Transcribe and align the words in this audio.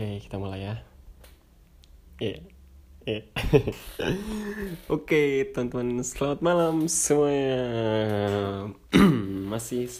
Oke, 0.00 0.16
kita 0.16 0.40
mulai 0.40 0.64
ya. 0.64 0.74
Iya. 2.24 2.40
Iya. 3.04 3.20
Oke, 4.96 5.44
teman-teman, 5.52 6.00
selamat 6.00 6.40
malam 6.40 6.88
semuanya. 6.88 7.60
masih 9.52 9.92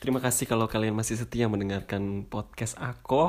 terima 0.00 0.24
kasih 0.24 0.48
kalau 0.48 0.64
kalian 0.64 0.96
masih 0.96 1.20
setia 1.20 1.44
mendengarkan 1.44 2.24
podcast 2.24 2.80
aku. 2.80 3.28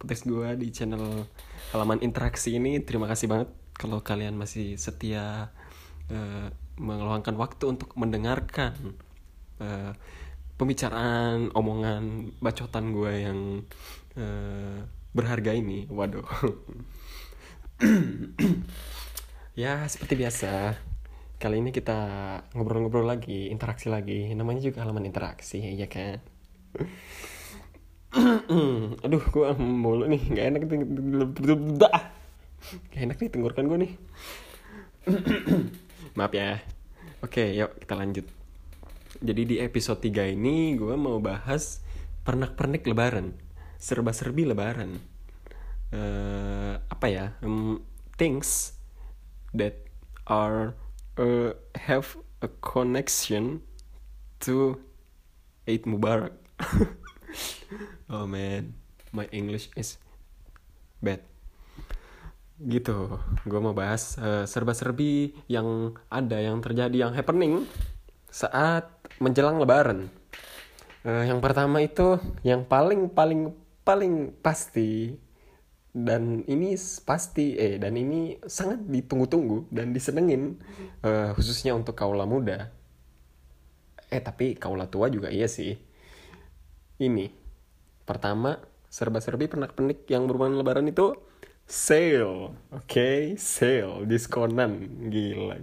Podcast 0.00 0.24
gue 0.24 0.48
di 0.56 0.72
channel 0.72 1.28
halaman 1.76 2.00
interaksi 2.00 2.56
ini. 2.56 2.80
Terima 2.80 3.04
kasih 3.04 3.28
banget 3.28 3.52
kalau 3.76 4.00
kalian 4.00 4.32
masih 4.40 4.80
setia 4.80 5.52
uh, 6.08 6.48
meluangkan 6.80 7.36
waktu 7.36 7.68
untuk 7.68 7.92
mendengarkan 8.00 8.96
uh, 9.60 9.92
pembicaraan, 10.56 11.52
omongan, 11.52 12.32
bacotan 12.40 12.96
gue 12.96 13.12
yang 13.12 13.40
uh, 14.16 15.01
berharga 15.12 15.52
ini. 15.56 15.86
Waduh. 15.88 16.26
ya 19.62 19.84
seperti 19.88 20.14
biasa. 20.16 20.76
Kali 21.36 21.58
ini 21.58 21.74
kita 21.74 21.98
ngobrol-ngobrol 22.54 23.06
lagi, 23.06 23.50
interaksi 23.50 23.90
lagi. 23.90 24.30
Namanya 24.32 24.62
juga 24.62 24.84
halaman 24.84 25.08
interaksi, 25.08 25.58
ya 25.58 25.88
kan? 25.90 26.20
Aduh, 29.04 29.24
gue 29.24 29.48
mulu 29.58 30.06
nih, 30.06 30.22
nggak 30.22 30.46
enak 30.54 30.62
dah. 31.80 31.98
Gak 32.94 33.02
enak 33.10 33.16
nih 33.18 33.30
tenggorokan 33.32 33.66
gue 33.66 33.78
nih. 33.88 33.92
Maaf 36.18 36.30
ya. 36.30 36.62
Oke, 37.26 37.54
yuk 37.58 37.74
kita 37.82 37.94
lanjut. 37.98 38.26
Jadi 39.18 39.42
di 39.46 39.56
episode 39.58 39.98
3 39.98 40.34
ini 40.34 40.78
gue 40.78 40.94
mau 40.94 41.18
bahas 41.18 41.82
pernak-pernik 42.22 42.86
lebaran. 42.86 43.34
Serba-serbi 43.82 44.46
lebaran. 44.46 45.02
Uh, 45.90 46.78
apa 46.86 47.06
ya? 47.10 47.34
Um, 47.42 47.82
things 48.14 48.78
that 49.50 49.82
are 50.30 50.78
uh, 51.18 51.50
have 51.74 52.14
a 52.38 52.48
connection 52.62 53.58
to 54.46 54.78
Eid 55.66 55.82
Mubarak. 55.82 56.38
oh 58.14 58.26
man, 58.30 58.74
my 59.10 59.26
English 59.34 59.70
is 59.74 59.98
bad. 61.02 61.26
Gitu, 62.62 63.18
gue 63.42 63.60
mau 63.62 63.74
bahas 63.74 64.14
uh, 64.22 64.46
serba-serbi 64.46 65.34
yang 65.50 65.98
ada, 66.06 66.38
yang 66.38 66.62
terjadi, 66.62 67.10
yang 67.10 67.12
happening 67.14 67.66
saat 68.30 68.86
menjelang 69.18 69.58
Lebaran. 69.58 70.06
Uh, 71.02 71.26
yang 71.26 71.42
pertama 71.42 71.82
itu, 71.82 72.22
yang 72.46 72.62
paling 72.62 73.10
paling 73.10 73.50
paling 73.82 74.38
pasti 74.42 75.18
dan 75.92 76.40
ini 76.48 76.72
pasti 77.04 77.52
eh 77.52 77.76
dan 77.76 77.92
ini 78.00 78.40
sangat 78.48 78.80
ditunggu-tunggu 78.88 79.68
dan 79.68 79.92
disenengin 79.92 80.56
uh, 81.04 81.36
khususnya 81.36 81.76
untuk 81.76 81.92
kaula 81.92 82.24
muda. 82.24 82.72
Eh 84.08 84.22
tapi 84.24 84.56
kaula 84.56 84.88
tua 84.88 85.12
juga 85.12 85.28
iya 85.28 85.44
sih. 85.44 85.76
Ini 86.96 87.28
pertama 88.08 88.56
serba-serbi 88.88 89.48
pernak-pernik 89.52 90.08
yang 90.08 90.24
berhubungan 90.24 90.64
lebaran 90.64 90.88
itu 90.88 91.12
sale 91.68 92.24
oke? 92.24 92.88
Okay? 92.88 93.36
sale 93.36 94.08
diskonan 94.08 94.88
gila. 95.12 95.60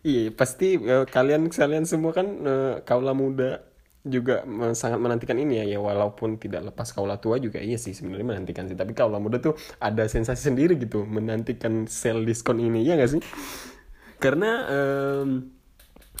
Iya 0.00 0.32
pasti 0.32 0.76
uh, 0.76 1.08
kalian 1.08 1.48
kalian 1.48 1.84
semua 1.88 2.12
kan 2.12 2.28
uh, 2.44 2.74
kaula 2.84 3.16
muda 3.16 3.69
juga 4.00 4.48
sangat 4.72 4.96
menantikan 4.96 5.36
ini 5.36 5.60
ya 5.60 5.76
ya 5.76 5.78
walaupun 5.78 6.40
tidak 6.40 6.72
lepas 6.72 6.88
kaula 6.96 7.20
tua 7.20 7.36
juga 7.36 7.60
iya 7.60 7.76
sih 7.76 7.92
sebenarnya 7.92 8.36
menantikan 8.36 8.64
sih. 8.64 8.76
Tapi 8.76 8.96
kaula 8.96 9.20
muda 9.20 9.36
tuh 9.36 9.56
ada 9.76 10.08
sensasi 10.08 10.48
sendiri 10.48 10.80
gitu 10.80 11.04
menantikan 11.04 11.84
sale 11.84 12.24
diskon 12.24 12.60
ini 12.64 12.80
ya 12.80 12.96
gak 12.96 13.12
sih? 13.12 13.22
Karena 14.16 14.64
um, 14.68 15.52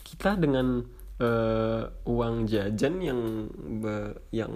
kita 0.04 0.36
dengan 0.36 0.84
uh, 1.20 1.82
uang 2.08 2.48
jajan 2.48 2.94
yang 2.98 3.20
be, 3.52 4.16
yang 4.32 4.52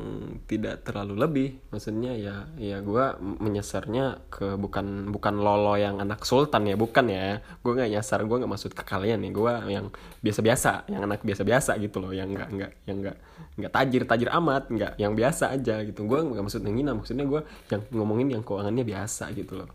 tidak 0.48 0.82
terlalu 0.82 1.14
lebih. 1.14 1.48
Maksudnya 1.70 2.16
ya 2.16 2.48
ya 2.56 2.80
gue 2.80 3.04
menyasarnya 3.20 4.26
ke 4.32 4.56
bukan 4.56 5.12
bukan 5.12 5.34
lolo 5.38 5.76
yang 5.76 6.00
anak 6.00 6.24
sultan 6.24 6.66
ya 6.66 6.74
bukan 6.74 7.06
ya. 7.12 7.44
Gue 7.60 7.76
nggak 7.76 7.92
nyasar 7.92 8.24
gue 8.24 8.36
nggak 8.40 8.52
maksud 8.52 8.72
ke 8.72 8.82
kalian 8.82 9.20
nih 9.22 9.32
gue 9.36 9.52
yang 9.70 9.86
biasa-biasa 10.24 10.88
yang 10.88 11.04
anak 11.04 11.20
biasa-biasa 11.22 11.76
gitu 11.78 12.00
loh 12.00 12.10
yang 12.16 12.32
nggak 12.32 12.48
nggak 12.50 12.72
yang 12.88 12.96
nggak 13.04 13.16
nggak 13.54 13.70
tajir 13.70 14.02
tajir 14.08 14.28
amat 14.34 14.72
nggak 14.72 14.92
yang 14.98 15.12
biasa 15.12 15.52
aja 15.52 15.84
gitu. 15.84 16.08
Gue 16.08 16.24
nggak 16.24 16.42
maksud 16.42 16.64
ngina 16.64 16.96
maksudnya 16.96 17.28
gue 17.28 17.44
yang 17.68 17.82
ngomongin 17.92 18.40
yang 18.40 18.42
keuangannya 18.42 18.82
biasa 18.82 19.30
gitu 19.36 19.60
loh. 19.60 19.70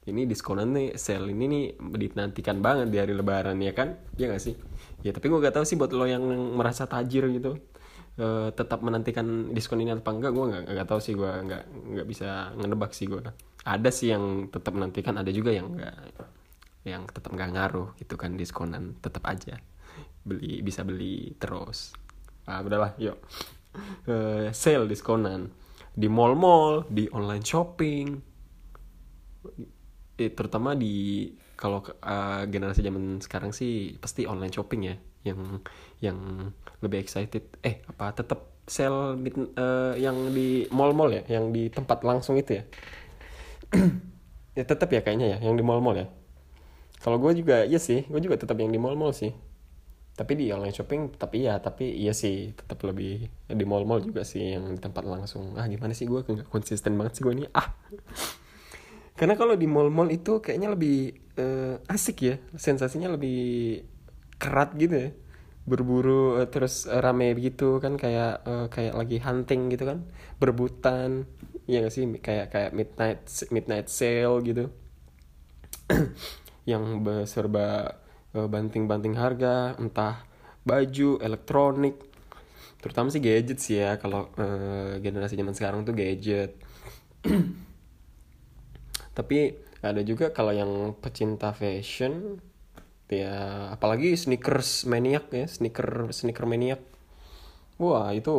Ini 0.00 0.24
diskonan 0.24 0.72
nih 0.72 0.96
sale 0.96 1.28
ini 1.28 1.44
nih 1.44 1.64
dinantikan 1.76 2.64
banget 2.64 2.88
di 2.88 2.96
hari 2.96 3.12
lebaran 3.12 3.60
ya 3.60 3.76
kan? 3.76 4.00
Ya 4.16 4.32
gak 4.32 4.40
sih 4.40 4.56
ya 5.00 5.10
tapi 5.16 5.32
gue 5.32 5.38
gak 5.40 5.56
tahu 5.56 5.64
sih 5.64 5.76
buat 5.80 5.92
lo 5.92 6.04
yang 6.04 6.22
merasa 6.56 6.84
tajir 6.84 7.24
gitu 7.32 7.56
uh, 8.20 8.48
tetap 8.52 8.84
menantikan 8.84 9.50
diskon 9.56 9.80
ini 9.80 9.96
apa 9.96 10.10
enggak 10.12 10.32
gue 10.32 10.44
nggak 10.50 10.64
nggak 10.76 10.88
tahu 10.88 11.00
sih 11.00 11.16
gue 11.16 11.30
nggak 11.30 11.64
nggak 11.96 12.06
bisa 12.06 12.52
ngedebak 12.56 12.92
sih 12.92 13.08
gue 13.08 13.20
ada 13.64 13.90
sih 13.92 14.12
yang 14.12 14.48
tetap 14.48 14.72
menantikan 14.76 15.20
ada 15.20 15.28
juga 15.32 15.52
yang 15.52 15.72
nggak 15.76 15.96
yang 16.84 17.04
tetap 17.08 17.32
nggak 17.32 17.50
ngaruh 17.52 17.88
gitu 18.00 18.16
kan 18.16 18.36
diskonan 18.36 18.96
tetap 19.04 19.24
aja. 19.28 19.60
Beli 20.24 20.64
bisa 20.64 20.84
beli 20.84 21.36
terus. 21.36 21.92
Ah 22.48 22.64
udahlah 22.64 22.96
yuk. 22.96 23.20
Uh, 24.08 24.48
sale 24.56 24.88
diskonan. 24.88 25.52
Di 25.92 26.08
mall-mall 26.08 26.88
di 26.88 27.04
online 27.12 27.44
shopping. 27.44 28.06
Eh, 30.20 30.32
terutama 30.32 30.76
di 30.76 31.28
kalau 31.60 31.84
uh, 31.84 32.48
generasi 32.48 32.80
zaman 32.80 33.20
sekarang 33.20 33.52
sih 33.52 34.00
pasti 34.00 34.24
online 34.24 34.48
shopping 34.48 34.82
ya 34.88 34.96
yang 35.28 35.60
yang 36.00 36.18
lebih 36.80 37.04
excited. 37.04 37.44
Eh 37.60 37.84
apa 37.84 38.16
tetap 38.16 38.64
sale 38.64 39.20
uh, 39.60 39.92
yang 40.00 40.32
di 40.32 40.64
mall-mall 40.72 41.12
ya 41.12 41.22
yang 41.28 41.52
di 41.52 41.68
tempat 41.68 42.00
langsung 42.00 42.40
itu 42.40 42.56
ya. 42.56 42.64
Ya 44.58 44.66
tetap 44.66 44.90
ya 44.90 44.98
kayaknya 44.98 45.38
ya 45.38 45.38
yang 45.46 45.54
di 45.54 45.62
mall-mall 45.62 45.94
ya. 45.94 46.06
Kalau 46.98 47.22
gue 47.22 47.38
juga 47.38 47.62
iya 47.62 47.78
sih 47.78 48.02
gue 48.10 48.18
juga 48.18 48.34
tetap 48.34 48.58
yang 48.58 48.74
di 48.74 48.82
mall-mall 48.82 49.14
sih. 49.14 49.30
Tapi 50.18 50.32
di 50.34 50.50
online 50.50 50.74
shopping 50.74 51.14
tapi 51.14 51.46
ya 51.46 51.62
tapi 51.62 51.86
iya 51.94 52.10
sih 52.10 52.50
tetap 52.58 52.82
lebih 52.82 53.30
di 53.46 53.64
mall-mall 53.64 54.02
juga 54.02 54.26
sih 54.26 54.58
yang 54.58 54.74
di 54.74 54.80
tempat 54.82 55.06
langsung. 55.06 55.54
Ah 55.54 55.70
gimana 55.70 55.94
sih 55.94 56.10
gue 56.10 56.26
konsisten 56.50 56.98
banget 56.98 57.20
sih 57.20 57.22
gue 57.22 57.30
ini. 57.30 57.46
Ah. 57.54 57.78
Karena 59.14 59.38
kalau 59.38 59.54
di 59.54 59.70
mall-mall 59.70 60.10
itu 60.10 60.42
kayaknya 60.42 60.74
lebih 60.74 61.29
uh, 61.40 61.74
asik 61.88 62.18
ya 62.20 62.36
sensasinya 62.60 63.08
lebih 63.16 63.80
kerat 64.36 64.76
gitu 64.76 65.08
ya. 65.08 65.10
Berburu 65.64 66.40
uh, 66.40 66.48
terus 66.52 66.84
uh, 66.84 67.00
rame 67.00 67.32
gitu 67.40 67.80
kan 67.80 67.96
kayak 67.96 68.44
uh, 68.44 68.66
kayak 68.68 68.92
lagi 68.92 69.16
hunting 69.24 69.72
gitu 69.72 69.88
kan. 69.88 70.04
Berebutan 70.36 71.24
ya 71.64 71.80
gak 71.80 71.94
sih? 71.96 72.04
Kayak 72.20 72.52
kayak 72.52 72.70
midnight 72.76 73.24
midnight 73.48 73.88
sale 73.88 74.44
gitu. 74.44 74.68
Yang 76.68 76.84
serba 77.24 77.96
uh, 78.36 78.48
banting-banting 78.48 79.16
harga 79.16 79.74
entah 79.80 80.22
baju 80.62 81.16
elektronik. 81.24 81.96
Terutama 82.80 83.12
sih 83.12 83.20
gadget 83.20 83.58
sih 83.60 83.80
ya 83.80 84.00
kalau 84.00 84.32
uh, 84.40 84.96
generasi 85.00 85.36
zaman 85.36 85.52
sekarang 85.52 85.84
tuh 85.84 85.92
gadget. 85.92 86.56
Tapi 89.16 89.69
ada 89.80 90.00
juga 90.04 90.30
kalau 90.30 90.52
yang 90.52 90.92
pecinta 91.00 91.52
fashion 91.56 92.38
ya 93.10 93.68
apalagi 93.74 94.14
sneakers 94.14 94.86
maniak 94.86 95.32
ya 95.34 95.46
sneaker 95.50 96.14
sneaker 96.14 96.46
maniak 96.46 96.78
wah 97.80 98.12
itu 98.12 98.30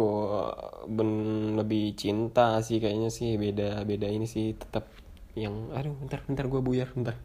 ben 0.88 1.12
lebih 1.57 1.98
cinta 1.98 2.62
sih 2.62 2.77
kayaknya 2.77 3.10
sih 3.10 3.36
beda 3.36 3.83
beda 3.83 4.07
ini 4.07 4.30
sih 4.30 4.54
tetap 4.56 4.88
yang 5.36 5.71
aduh 5.71 5.95
bentar 5.95 6.21
bentar 6.27 6.45
gue 6.48 6.62
buyar 6.62 6.89
bentar. 6.92 7.16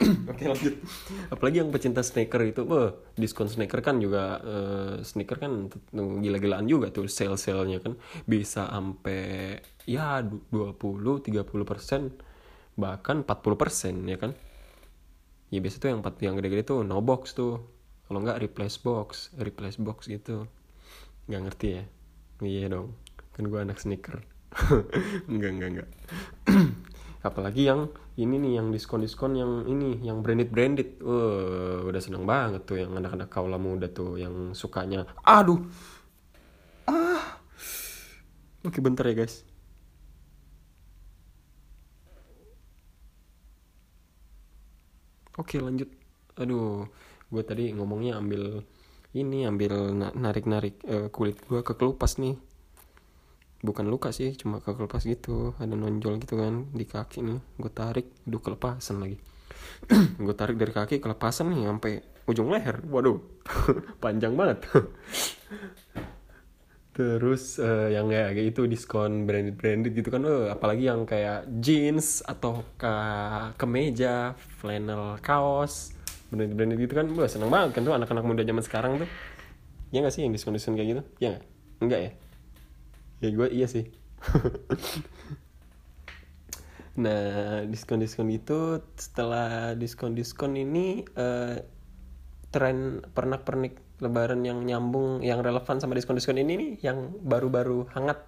Oke 0.00 0.48
lanjut. 0.48 0.80
Apalagi 1.28 1.60
yang 1.60 1.68
pecinta 1.68 2.00
sneaker 2.00 2.40
itu, 2.48 2.64
wah 2.64 2.96
diskon 3.20 3.52
sneaker 3.52 3.84
kan 3.84 4.00
juga 4.00 4.40
uh, 4.40 4.94
sneaker 5.04 5.36
kan 5.36 5.68
gila-gilaan 5.92 6.64
juga 6.64 6.88
tuh 6.88 7.04
sale-salenya 7.04 7.84
kan. 7.84 8.00
Bisa 8.24 8.64
sampai 8.64 9.60
ya 9.84 10.24
20 10.24 10.72
30 10.80 11.44
persen 11.68 12.16
bahkan 12.80 13.22
40 13.22 13.60
persen 13.60 13.94
ya 14.08 14.16
kan. 14.16 14.32
Ya 15.52 15.60
biasa 15.60 15.76
tuh 15.78 15.90
yang 15.92 16.00
yang 16.24 16.34
gede-gede 16.40 16.64
tuh 16.64 16.80
no 16.82 16.98
box 17.04 17.36
tuh. 17.36 17.60
Kalau 18.08 18.18
nggak 18.24 18.42
replace 18.42 18.80
box, 18.80 19.30
replace 19.38 19.78
box 19.78 20.08
gitu. 20.10 20.48
Nggak 21.28 21.40
ngerti 21.46 21.68
ya? 21.76 21.82
Iya 22.40 22.66
dong. 22.72 22.96
Kan 23.36 23.46
gue 23.46 23.60
anak 23.60 23.78
sneaker. 23.78 24.24
enggak 25.30 25.50
enggak 25.56 25.68
enggak 25.70 25.88
apalagi 27.28 27.68
yang 27.68 27.92
ini 28.16 28.40
nih 28.40 28.52
yang 28.60 28.72
diskon 28.72 29.04
diskon 29.04 29.36
yang 29.36 29.68
ini 29.68 30.00
yang 30.00 30.24
branded 30.24 30.48
branded 30.48 30.98
uh, 31.04 31.84
udah 31.84 32.00
seneng 32.00 32.24
banget 32.24 32.64
tuh 32.64 32.80
yang 32.80 32.96
anak-anak 32.96 33.28
kaula 33.28 33.60
muda 33.60 33.92
tuh 33.92 34.16
yang 34.16 34.56
sukanya 34.56 35.04
aduh 35.22 35.60
ah 36.88 37.38
oke 38.64 38.78
bentar 38.80 39.04
ya 39.06 39.24
guys 39.24 39.44
oke 45.40 45.56
lanjut. 45.58 45.88
Aduh 46.36 46.86
gue 47.30 47.42
tadi 47.46 47.72
ngomongnya 47.72 48.20
ambil 48.20 48.62
ini 49.16 49.48
ambil 49.48 49.90
narik 49.96 50.46
narik 50.46 50.76
uh, 50.86 51.08
kulit 51.10 51.40
gue 51.48 51.64
ke 51.64 51.72
kelupas 51.74 52.20
nih. 52.20 52.36
Bukan 53.60 53.88
luka 53.92 54.12
sih 54.12 54.36
cuma 54.36 54.60
ke 54.60 54.72
kelupas 54.76 55.02
gitu. 55.04 55.56
Ada 55.56 55.72
nonjol 55.72 56.20
gitu 56.20 56.36
kan 56.36 56.68
di 56.70 56.84
kaki 56.84 57.24
nih. 57.24 57.40
Gue 57.56 57.72
tarik 57.72 58.12
aduh 58.28 58.40
kelepasan 58.44 59.00
lagi. 59.00 59.18
Gue 60.24 60.36
tarik 60.36 60.56
dari 60.60 60.72
kaki 60.72 61.00
kelepasan 61.00 61.52
nih 61.52 61.68
sampai 61.68 61.92
ujung 62.28 62.52
leher. 62.52 62.84
Waduh 62.86 63.18
panjang 64.02 64.36
banget 64.36 64.64
terus 67.00 67.56
uh, 67.56 67.88
yang 67.88 68.12
kayak 68.12 68.52
gitu 68.52 68.68
diskon 68.68 69.24
branded 69.24 69.56
branded 69.56 69.96
gitu 69.96 70.12
kan 70.12 70.20
uh, 70.28 70.52
apalagi 70.52 70.92
yang 70.92 71.08
kayak 71.08 71.48
jeans 71.64 72.20
atau 72.28 72.60
ke 72.76 72.92
kemeja 73.56 74.36
flannel 74.60 75.16
kaos 75.24 75.96
branded 76.28 76.52
branded 76.60 76.76
gitu 76.76 76.92
kan 76.92 77.08
gue 77.08 77.24
seneng 77.24 77.48
banget 77.48 77.80
kan 77.80 77.88
tuh 77.88 77.96
anak-anak 77.96 78.24
muda 78.28 78.44
zaman 78.44 78.60
sekarang 78.60 78.92
tuh. 79.00 79.08
Ya 79.90 80.04
nggak 80.04 80.12
sih 80.12 80.28
yang 80.28 80.36
diskon 80.36 80.52
diskon 80.52 80.76
kayak 80.76 80.88
gitu? 80.92 81.02
Ya 81.18 81.40
gak? 81.40 81.44
enggak 81.80 82.00
ya? 82.04 82.10
Ya 83.24 83.28
gue 83.32 83.48
iya 83.48 83.66
sih. 83.66 83.88
Nah 87.00 87.64
diskon 87.64 88.02
diskon 88.02 88.28
itu 88.28 88.84
setelah 88.98 89.72
diskon 89.72 90.12
diskon 90.12 90.58
ini 90.58 91.06
uh, 91.16 91.56
tren 92.50 93.00
pernak 93.14 93.46
pernik 93.46 93.78
lebaran 94.00 94.42
yang 94.42 94.64
nyambung 94.64 95.20
yang 95.20 95.44
relevan 95.44 95.78
sama 95.78 95.96
diskon-diskon 95.96 96.40
ini 96.40 96.52
nih 96.56 96.70
yang 96.84 97.12
baru-baru 97.20 97.88
hangat. 97.92 98.20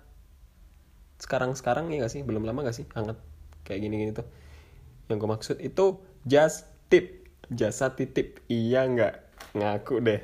Sekarang-sekarang 1.19 1.91
ya 1.93 2.05
gak 2.05 2.13
sih? 2.13 2.23
Belum 2.23 2.45
lama 2.45 2.65
gak 2.65 2.77
sih 2.77 2.87
hangat? 2.93 3.17
Kayak 3.65 3.81
gini-gini 3.89 4.13
tuh. 4.13 4.27
Yang 5.09 5.17
gue 5.19 5.31
maksud 5.33 5.57
itu 5.59 5.85
just 6.29 6.69
tip. 6.93 7.27
Jasa 7.53 7.93
titip. 7.93 8.41
Iya 8.49 8.89
nggak? 8.89 9.15
Ngaku 9.59 9.95
deh. 10.01 10.21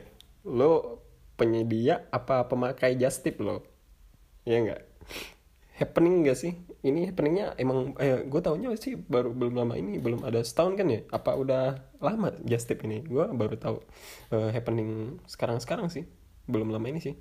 Lo 0.48 1.04
penyedia 1.36 2.08
apa 2.08 2.46
pemakai 2.48 2.96
just 2.96 3.20
tip 3.20 3.36
lo? 3.42 3.64
Ya 4.48 4.64
nggak 4.64 4.88
happening 5.78 6.26
gak 6.26 6.38
sih? 6.38 6.58
Ini 6.82 7.14
happeningnya 7.14 7.54
emang 7.54 7.94
eh, 8.02 8.26
gue 8.26 8.40
taunya 8.42 8.74
sih 8.74 8.98
baru 8.98 9.30
belum 9.30 9.54
lama 9.54 9.74
ini 9.78 10.02
belum 10.02 10.26
ada 10.26 10.42
setahun 10.42 10.74
kan 10.74 10.86
ya? 10.90 11.00
Apa 11.14 11.38
udah 11.38 11.78
lama 12.02 12.34
just 12.42 12.66
tip 12.66 12.82
ini? 12.82 13.06
Gue 13.06 13.30
baru 13.30 13.54
tahu 13.54 13.76
uh, 14.34 14.50
happening 14.50 15.22
sekarang 15.30 15.62
sekarang 15.62 15.86
sih. 15.88 16.04
Belum 16.50 16.74
lama 16.74 16.84
ini 16.90 16.98
sih. 16.98 17.14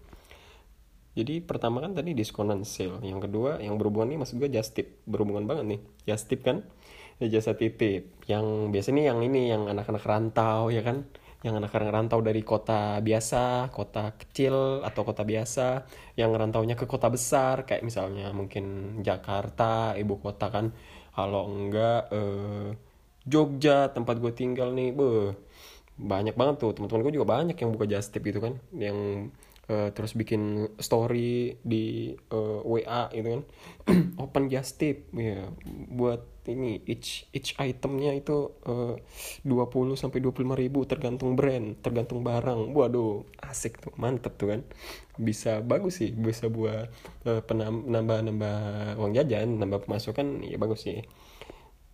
Jadi 1.18 1.42
pertama 1.42 1.82
kan 1.82 1.94
tadi 1.94 2.18
diskonan 2.18 2.66
sale. 2.66 3.02
Yang 3.06 3.30
kedua 3.30 3.62
yang 3.62 3.78
berhubungan 3.78 4.14
nih 4.14 4.20
maksud 4.26 4.36
gue 4.42 4.50
just 4.50 4.74
tip. 4.74 5.02
Berhubungan 5.06 5.46
banget 5.46 5.66
nih. 5.78 5.80
Just 6.10 6.26
tip 6.30 6.42
kan? 6.42 6.66
Jasa 7.18 7.54
titip. 7.54 8.14
Yang 8.26 8.74
biasanya 8.74 9.14
yang 9.14 9.22
ini 9.22 9.50
yang 9.50 9.70
anak-anak 9.70 10.06
rantau 10.06 10.70
ya 10.74 10.82
kan 10.82 11.06
yang 11.46 11.54
anak-anak 11.62 11.94
rantau 11.94 12.20
dari 12.26 12.42
kota 12.42 12.98
biasa, 12.98 13.70
kota 13.70 14.18
kecil 14.18 14.82
atau 14.82 15.02
kota 15.06 15.22
biasa, 15.22 15.86
yang 16.18 16.34
rantaunya 16.34 16.74
ke 16.74 16.90
kota 16.90 17.08
besar 17.14 17.62
kayak 17.68 17.86
misalnya 17.86 18.34
mungkin 18.34 18.98
Jakarta, 19.06 19.94
ibu 19.94 20.18
kota 20.18 20.50
kan, 20.50 20.74
kalau 21.14 21.46
enggak 21.50 22.10
eh, 22.14 22.68
Jogja 23.28 23.92
tempat 23.92 24.18
gue 24.24 24.32
tinggal 24.34 24.72
nih, 24.74 24.96
be 24.96 25.36
banyak 25.98 26.34
banget 26.38 26.56
tuh. 26.62 26.72
Teman-teman 26.78 27.02
gue 27.06 27.14
juga 27.18 27.28
banyak 27.28 27.58
yang 27.58 27.70
buka 27.76 27.86
just 27.90 28.14
tip 28.14 28.24
gitu 28.26 28.40
kan, 28.42 28.54
yang 28.74 29.30
uh, 29.68 29.90
terus 29.92 30.16
bikin 30.16 30.72
story 30.80 31.60
di 31.62 32.16
uh, 32.32 32.64
eh, 32.64 32.84
WA 32.84 33.02
gitu 33.12 33.28
kan. 33.40 33.44
Open 34.24 34.48
just 34.52 34.80
tip 34.80 35.12
ya. 35.14 35.52
Buat 35.92 36.48
ini 36.48 36.80
each 36.88 37.28
each 37.36 37.60
itemnya 37.60 38.16
itu 38.16 38.56
eh, 38.64 38.96
uh, 38.96 39.68
20 39.68 40.00
sampai 40.00 40.24
25 40.24 40.56
ribu 40.56 40.88
tergantung 40.88 41.36
brand 41.36 41.76
tergantung 41.84 42.24
barang. 42.24 42.72
Waduh 42.72 43.28
asik 43.44 43.84
tuh 43.84 43.94
mantep 44.00 44.40
tuh 44.40 44.56
kan. 44.56 44.62
Bisa 45.20 45.60
bagus 45.60 46.00
sih 46.00 46.16
bisa 46.16 46.48
buat 46.48 46.88
uh, 47.28 47.42
penambah 47.44 48.20
nambah 48.24 48.58
uang 49.00 49.12
jajan 49.16 49.60
nambah 49.60 49.86
pemasukan 49.88 50.48
ya 50.48 50.56
bagus 50.56 50.88
sih. 50.88 51.04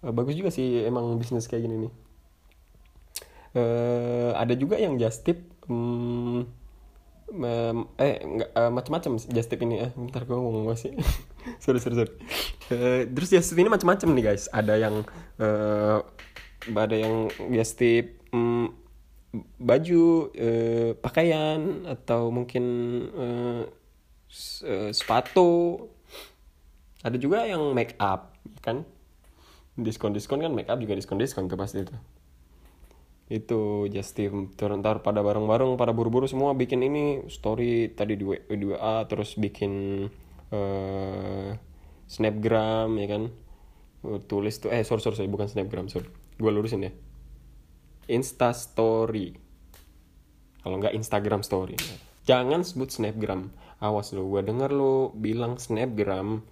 Uh, 0.06 0.14
bagus 0.14 0.38
juga 0.38 0.54
sih 0.54 0.86
emang 0.86 1.18
bisnis 1.18 1.50
kayak 1.50 1.66
gini 1.66 1.90
nih. 1.90 1.94
Uh, 3.54 4.34
ada 4.34 4.58
juga 4.58 4.82
yang 4.82 4.98
just 4.98 5.22
tip 5.22 5.46
um, 5.70 6.50
eh 7.98 8.16
nggak 8.24 8.52
uh, 8.54 8.72
macam-macam 8.72 9.12
just 9.20 9.50
tip 9.50 9.62
ini. 9.64 9.84
Eh 9.88 9.92
bentar 9.96 10.24
gue 10.28 10.36
ngomong 10.36 10.70
gue 10.70 10.78
sih? 10.78 10.94
Sorry 11.64 11.80
sorry 11.84 11.96
sorry. 12.00 12.14
Uh, 12.72 13.04
terus 13.12 13.32
just 13.32 13.52
tip 13.52 13.60
ini 13.60 13.68
macam-macam 13.68 14.08
nih 14.16 14.24
guys. 14.32 14.48
Ada 14.52 14.80
yang 14.80 14.96
uh, 15.40 16.00
ada 16.72 16.96
yang 16.96 17.28
just 17.52 17.76
tip 17.76 18.24
um, 18.32 18.72
baju 19.60 20.32
uh, 20.32 20.92
pakaian 21.00 21.84
atau 21.88 22.32
mungkin 22.32 22.64
uh, 23.12 23.64
sepatu. 24.92 25.84
Ada 27.04 27.20
juga 27.20 27.44
yang 27.44 27.76
make 27.76 28.00
up 28.00 28.40
kan? 28.64 28.88
Diskon 29.76 30.14
diskon 30.14 30.40
kan 30.40 30.54
make 30.54 30.70
up 30.70 30.80
juga 30.80 30.96
diskon 30.96 31.20
diskon 31.20 31.50
tuh 31.50 31.58
pasti 31.58 31.82
itu 31.82 31.96
itu 33.34 33.90
Justin 33.90 34.54
ntar 34.54 35.02
pada 35.02 35.26
bareng-bareng 35.26 35.74
pada 35.74 35.90
buru-buru 35.90 36.30
semua 36.30 36.54
bikin 36.54 36.86
ini 36.86 37.26
story 37.34 37.90
tadi 37.98 38.14
di, 38.14 38.26
WA 38.70 39.10
terus 39.10 39.34
bikin 39.42 40.06
uh, 40.54 41.50
snapgram 42.06 42.94
ya 43.02 43.08
kan? 43.10 43.24
Uh, 44.06 44.22
tulis 44.22 44.62
tuh 44.62 44.70
eh 44.70 44.86
sorry 44.86 45.02
sorry, 45.02 45.18
sorry 45.18 45.30
bukan 45.34 45.50
snapgram 45.50 45.90
sorry. 45.90 46.06
Gue 46.38 46.52
lurusin 46.54 46.86
ya. 46.86 46.94
Insta 48.14 48.54
story. 48.54 49.34
Kalau 50.62 50.78
nggak 50.78 50.94
instagram 50.94 51.42
story. 51.42 51.74
Jangan 52.30 52.62
sebut 52.62 52.94
snapgram. 52.94 53.50
Awas 53.82 54.14
lo 54.14 54.30
gue 54.30 54.46
denger 54.46 54.70
lo 54.70 55.10
bilang 55.18 55.58
snapgram. 55.58 56.46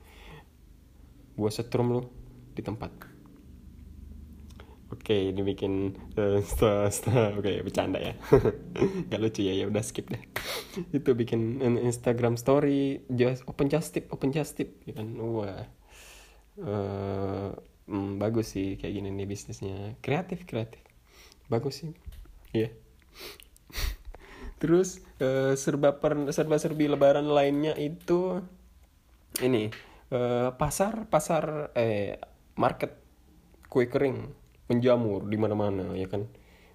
Gue 1.37 1.51
setrum 1.53 1.93
lo 1.93 2.01
di 2.57 2.65
tempat 2.65 3.10
Oke, 4.91 5.07
okay, 5.07 5.23
dibikin 5.31 5.95
uh, 6.19 6.43
setelah, 6.43 6.91
setelah 6.95 7.27
oke 7.39 7.47
okay, 7.47 7.63
bercanda 7.63 7.99
ya. 8.03 8.13
Gak 9.11 9.19
lucu 9.23 9.47
ya, 9.47 9.55
ya 9.55 9.65
udah 9.71 9.79
skip 9.79 10.11
deh. 10.11 10.19
itu 10.97 11.09
bikin 11.15 11.63
Instagram 11.63 12.35
story, 12.35 13.07
just 13.07 13.47
open 13.47 13.71
just 13.71 13.95
tip, 13.95 14.11
open 14.11 14.35
just 14.35 14.59
tip, 14.59 14.83
ya 14.83 14.99
kan. 14.99 15.15
Wah. 15.15 15.63
Uh, 16.59 17.55
mm, 17.87 18.19
bagus 18.19 18.51
sih 18.51 18.75
kayak 18.75 18.99
gini 18.99 19.15
nih 19.15 19.31
bisnisnya. 19.31 19.95
Kreatif, 20.03 20.43
kreatif. 20.43 20.83
Bagus 21.47 21.87
sih. 21.87 21.95
Iya. 22.51 22.67
Yeah. 22.67 22.71
Terus 24.61 25.01
uh, 25.23 25.55
serba 25.55 26.03
per, 26.03 26.35
serba 26.35 26.59
serbi 26.59 26.85
lebaran 26.85 27.25
lainnya 27.31 27.73
itu 27.79 28.43
ini 29.39 29.71
uh, 30.13 30.53
pasar 30.53 31.09
pasar 31.09 31.73
eh 31.73 32.21
market 32.59 32.93
kue 33.71 33.87
kering 33.87 34.40
menjamur 34.71 35.27
di 35.27 35.35
mana-mana 35.35 35.91
ya 35.99 36.07
kan? 36.07 36.31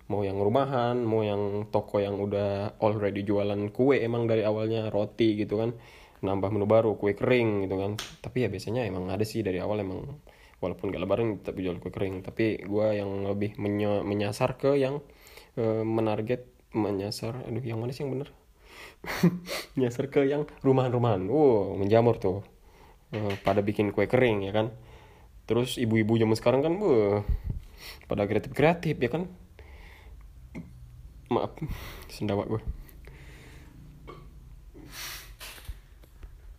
Mau 0.06 0.22
yang 0.22 0.38
rumahan 0.38 1.00
mau 1.02 1.24
yang 1.24 1.72
toko 1.72 1.98
yang 1.98 2.20
udah 2.20 2.78
already 2.78 3.24
jualan 3.24 3.72
kue 3.72 3.98
emang 4.04 4.28
dari 4.28 4.44
awalnya 4.44 4.92
roti 4.92 5.40
gitu 5.40 5.56
kan. 5.56 5.72
Nambah 6.20 6.52
menu 6.52 6.68
baru 6.68 6.94
kue 7.00 7.16
kering 7.16 7.66
gitu 7.66 7.76
kan. 7.80 7.92
Tapi 8.20 8.44
ya 8.44 8.48
biasanya 8.52 8.84
emang 8.84 9.08
ada 9.08 9.24
sih 9.24 9.40
dari 9.40 9.58
awal 9.58 9.80
emang 9.82 10.20
walaupun 10.60 10.88
gak 10.92 11.02
lebaran 11.02 11.40
tapi 11.40 11.64
jual 11.64 11.80
kue 11.80 11.90
kering. 11.90 12.22
Tapi 12.22 12.62
gue 12.62 12.86
yang 12.94 13.26
lebih 13.26 13.56
menyasar 14.04 14.60
ke 14.60 14.76
yang 14.76 15.00
uh, 15.58 15.82
menarget 15.82 16.46
menyasar 16.76 17.48
aduh 17.48 17.64
yang 17.64 17.80
mana 17.80 17.90
sih 17.96 18.04
yang 18.04 18.12
bener? 18.12 18.28
Menyasar 19.78 20.12
ke 20.12 20.22
yang 20.28 20.44
rumahan-rumahan. 20.60 21.24
Wow 21.26 21.80
menjamur 21.80 22.20
tuh. 22.20 22.44
Uh, 23.14 23.34
pada 23.42 23.62
bikin 23.64 23.90
kue 23.90 24.06
kering 24.06 24.46
ya 24.46 24.52
kan? 24.54 24.70
Terus 25.46 25.78
ibu-ibu 25.78 26.18
zaman 26.18 26.34
sekarang 26.34 26.60
kan 26.62 26.74
uh, 26.82 27.22
pada 28.08 28.24
kreatif 28.28 28.52
kreatif 28.52 28.96
ya 28.98 29.10
kan? 29.10 29.28
Maaf 31.26 31.58
sendawa 32.06 32.46
gue 32.46 32.62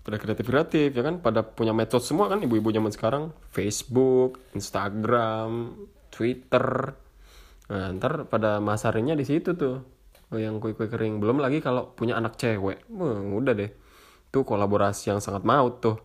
pada 0.08 0.24
kreatif 0.24 0.48
kreatif 0.48 0.96
ya 0.96 1.04
kan? 1.04 1.20
Pada 1.20 1.44
punya 1.44 1.76
metode 1.76 2.00
semua 2.00 2.32
kan 2.32 2.40
ibu-ibu 2.40 2.72
zaman 2.72 2.96
sekarang. 2.96 3.36
Facebook 3.52 4.40
Instagram 4.56 5.76
Twitter. 6.08 6.96
Nah 7.68 7.92
ntar 8.00 8.24
pada 8.32 8.64
masarnya 8.64 9.20
di 9.20 9.28
situ 9.28 9.52
tuh. 9.60 9.84
Oh, 10.32 10.40
yang 10.40 10.64
kue-kue 10.64 10.88
kering. 10.88 11.20
Belum 11.20 11.44
lagi 11.44 11.60
kalau 11.60 11.92
punya 11.92 12.16
anak 12.16 12.40
cewek. 12.40 12.88
Wah, 12.92 13.20
udah 13.20 13.52
deh. 13.52 13.72
Tuh 14.32 14.48
kolaborasi 14.48 15.12
yang 15.12 15.20
sangat 15.20 15.44
maut 15.44 15.84
tuh. 15.84 16.00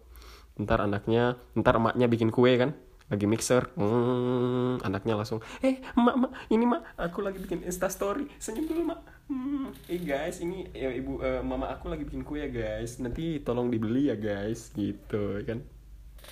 Ntar 0.59 0.83
anaknya 0.83 1.39
ntar 1.55 1.79
emaknya 1.79 2.11
bikin 2.11 2.35
kue 2.35 2.59
kan 2.59 2.75
lagi 3.13 3.29
mixer. 3.29 3.69
Hmm, 3.77 4.81
anaknya 4.81 5.21
langsung 5.21 5.45
eh 5.61 5.85
mak 5.93 6.17
mak 6.17 6.33
ini 6.49 6.65
mak 6.65 6.97
aku 6.97 7.21
lagi 7.21 7.37
bikin 7.37 7.61
insta 7.69 7.93
story. 7.93 8.25
Senyum 8.41 8.73
dulu 8.73 8.83
mak 8.89 9.05
hmm, 9.29 9.93
eh 9.93 10.01
guys 10.01 10.41
ini 10.41 10.65
ya 10.73 10.89
ibu 10.89 11.21
uh, 11.21 11.45
mama 11.45 11.69
aku 11.69 11.93
lagi 11.93 12.09
bikin 12.09 12.25
kue 12.25 12.41
ya 12.41 12.49
guys. 12.49 12.97
Nanti 13.05 13.45
tolong 13.45 13.69
dibeli 13.69 14.09
ya 14.09 14.17
guys. 14.17 14.73
Gitu 14.73 15.45
kan? 15.45 15.61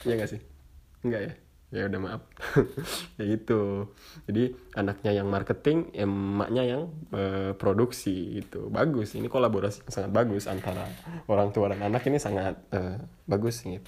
Ya 0.09 0.17
gak 0.17 0.33
sih? 0.33 0.41
Enggak 1.05 1.21
ya? 1.21 1.33
Ya 1.71 1.87
udah 1.87 2.01
maaf. 2.03 2.23
Ya 3.21 3.37
itu 3.37 3.93
jadi 4.25 4.57
anaknya 4.73 5.13
yang 5.13 5.29
marketing 5.29 5.93
emaknya 5.93 6.65
yang 6.65 6.83
uh, 7.13 7.53
produksi 7.55 8.41
itu 8.41 8.73
bagus. 8.73 9.13
Ini 9.13 9.29
kolaborasi 9.29 9.85
yang 9.85 9.93
sangat 9.93 10.11
bagus 10.17 10.49
antara 10.49 10.89
orang 11.29 11.53
tua 11.53 11.71
dan 11.71 11.85
anak 11.85 12.03
ini 12.09 12.17
sangat 12.17 12.57
uh, 12.73 12.97
bagus 13.29 13.69
nih 13.69 13.79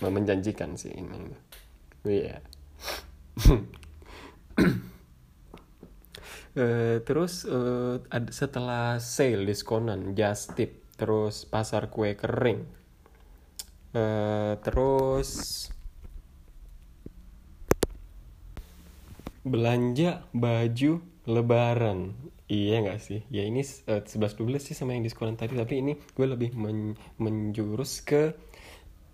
menjanjikan 0.00 0.74
sih 0.80 0.92
ini 0.92 1.32
iya. 2.08 2.40
Uh, 6.56 6.98
terus 7.06 7.44
uh, 7.44 8.00
setelah 8.32 8.96
sale 9.00 9.44
diskonan 9.44 10.16
just 10.16 10.56
tip 10.56 10.80
terus 10.96 11.44
pasar 11.48 11.88
kue 11.92 12.16
kering. 12.16 12.64
Uh, 13.90 14.54
terus 14.62 15.68
belanja 19.44 20.22
baju 20.36 21.00
lebaran. 21.26 22.12
Iya 22.50 22.82
nggak 22.82 23.00
sih? 23.00 23.20
Ya 23.30 23.46
ini 23.46 23.62
uh, 23.62 24.02
11 24.02 24.34
12 24.36 24.58
sih 24.60 24.74
sama 24.74 24.92
yang 24.98 25.06
diskonan 25.06 25.38
tadi 25.38 25.54
tapi 25.54 25.80
ini 25.80 25.94
gue 25.94 26.26
lebih 26.26 26.50
men 26.58 26.98
menjurus 27.16 28.02
ke 28.02 28.34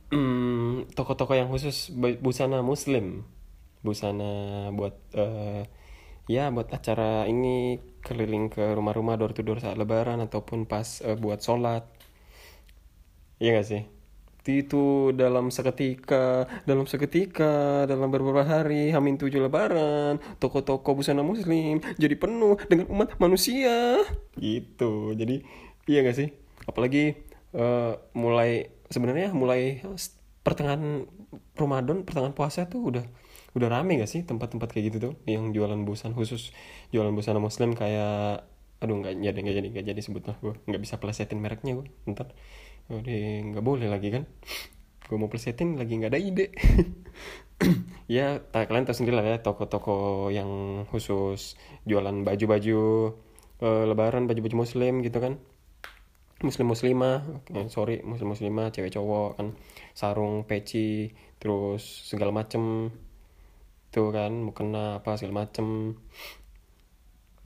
toko 0.07 0.87
toko-toko 0.95 1.33
yang 1.35 1.51
khusus 1.51 1.91
busana 2.23 2.63
muslim. 2.63 3.27
Busana 3.83 4.71
buat 4.75 4.95
uh, 5.15 5.63
ya 6.27 6.51
buat 6.51 6.71
acara 6.71 7.27
ini 7.31 7.79
keliling 8.03 8.51
ke 8.51 8.75
rumah-rumah 8.75 9.19
door 9.19 9.35
to 9.35 9.43
door 9.43 9.59
saat 9.59 9.79
lebaran 9.79 10.23
ataupun 10.23 10.67
pas 10.67 11.03
uh, 11.03 11.19
buat 11.19 11.43
sholat. 11.43 11.87
Iya 13.43 13.59
gak 13.59 13.67
sih? 13.67 13.83
Itu 14.47 15.11
dalam 15.11 15.51
seketika 15.51 16.47
dalam 16.63 16.87
seketika 16.87 17.83
dalam 17.91 18.07
beberapa 18.15 18.47
hari 18.47 18.95
hamin 18.95 19.19
tujuh 19.19 19.43
lebaran 19.43 20.23
toko-toko 20.39 20.95
busana 20.95 21.27
muslim 21.27 21.83
jadi 21.99 22.15
penuh 22.15 22.55
dengan 22.71 22.87
umat 22.95 23.19
manusia. 23.19 24.07
Gitu. 24.39 25.19
Jadi 25.19 25.43
iya 25.91 26.07
gak 26.07 26.15
sih? 26.15 26.31
Apalagi 26.67 27.19
uh, 27.59 27.99
mulai 28.15 28.76
sebenarnya 28.91 29.35
mulai 29.35 29.83
pertengahan 30.47 31.07
Ramadan 31.59 32.07
pertengahan 32.07 32.37
puasa 32.37 32.71
tuh 32.71 32.95
udah 32.95 33.05
udah 33.57 33.69
rame 33.73 33.99
gak 33.99 34.11
sih 34.11 34.23
tempat-tempat 34.23 34.69
kayak 34.71 34.85
gitu 34.93 34.99
tuh? 35.11 35.13
Yang 35.25 35.57
jualan 35.57 35.81
busana 35.83 36.15
khusus 36.15 36.53
jualan 36.93 37.11
busana 37.17 37.41
muslim 37.41 37.73
kayak 37.75 38.47
aduh 38.77 39.01
nggak 39.01 39.25
jadi 39.25 39.39
nggak 39.41 39.57
jadi 39.57 39.69
nggak 39.73 39.87
jadi 39.89 40.01
sebut 40.05 40.23
lah 40.29 40.37
gue 40.45 40.53
nggak 40.69 40.83
bisa 40.85 41.01
plesetin 41.01 41.41
mereknya 41.41 41.81
gue 41.81 41.87
ntar. 42.13 42.31
Udah 42.93 43.17
nggak 43.53 43.65
boleh 43.65 43.89
lagi 43.89 44.13
kan? 44.13 44.29
Gue 45.09 45.17
mau 45.17 45.33
plesetin 45.33 45.81
lagi 45.81 45.97
nggak 45.99 46.13
ada 46.13 46.21
ide. 46.21 46.47
Ya 48.07 48.39
kalian 48.53 48.87
tahu 48.87 49.03
sendiri 49.03 49.19
lah 49.19 49.27
ya 49.27 49.39
toko-toko 49.43 50.29
yang 50.31 50.85
khusus 50.93 51.59
jualan 51.89 52.23
baju-baju 52.23 52.79
uh, 53.65 53.85
lebaran 53.89 54.31
baju-baju 54.31 54.63
muslim 54.63 55.01
gitu 55.03 55.19
kan 55.19 55.41
muslim 56.45 56.69
muslimah 56.69 57.25
eh, 57.57 57.69
sorry 57.73 58.05
muslim 58.05 58.37
muslimah 58.37 58.69
cewek 58.69 58.93
cowok 58.93 59.31
kan. 59.41 59.49
Sarung 59.97 60.45
peci 60.45 61.09
terus 61.41 61.81
segala 61.83 62.33
macem. 62.35 62.93
Tuh 63.89 64.09
kan 64.13 64.33
mukena 64.45 65.01
apa 65.01 65.17
segala 65.17 65.47
macem. 65.47 65.97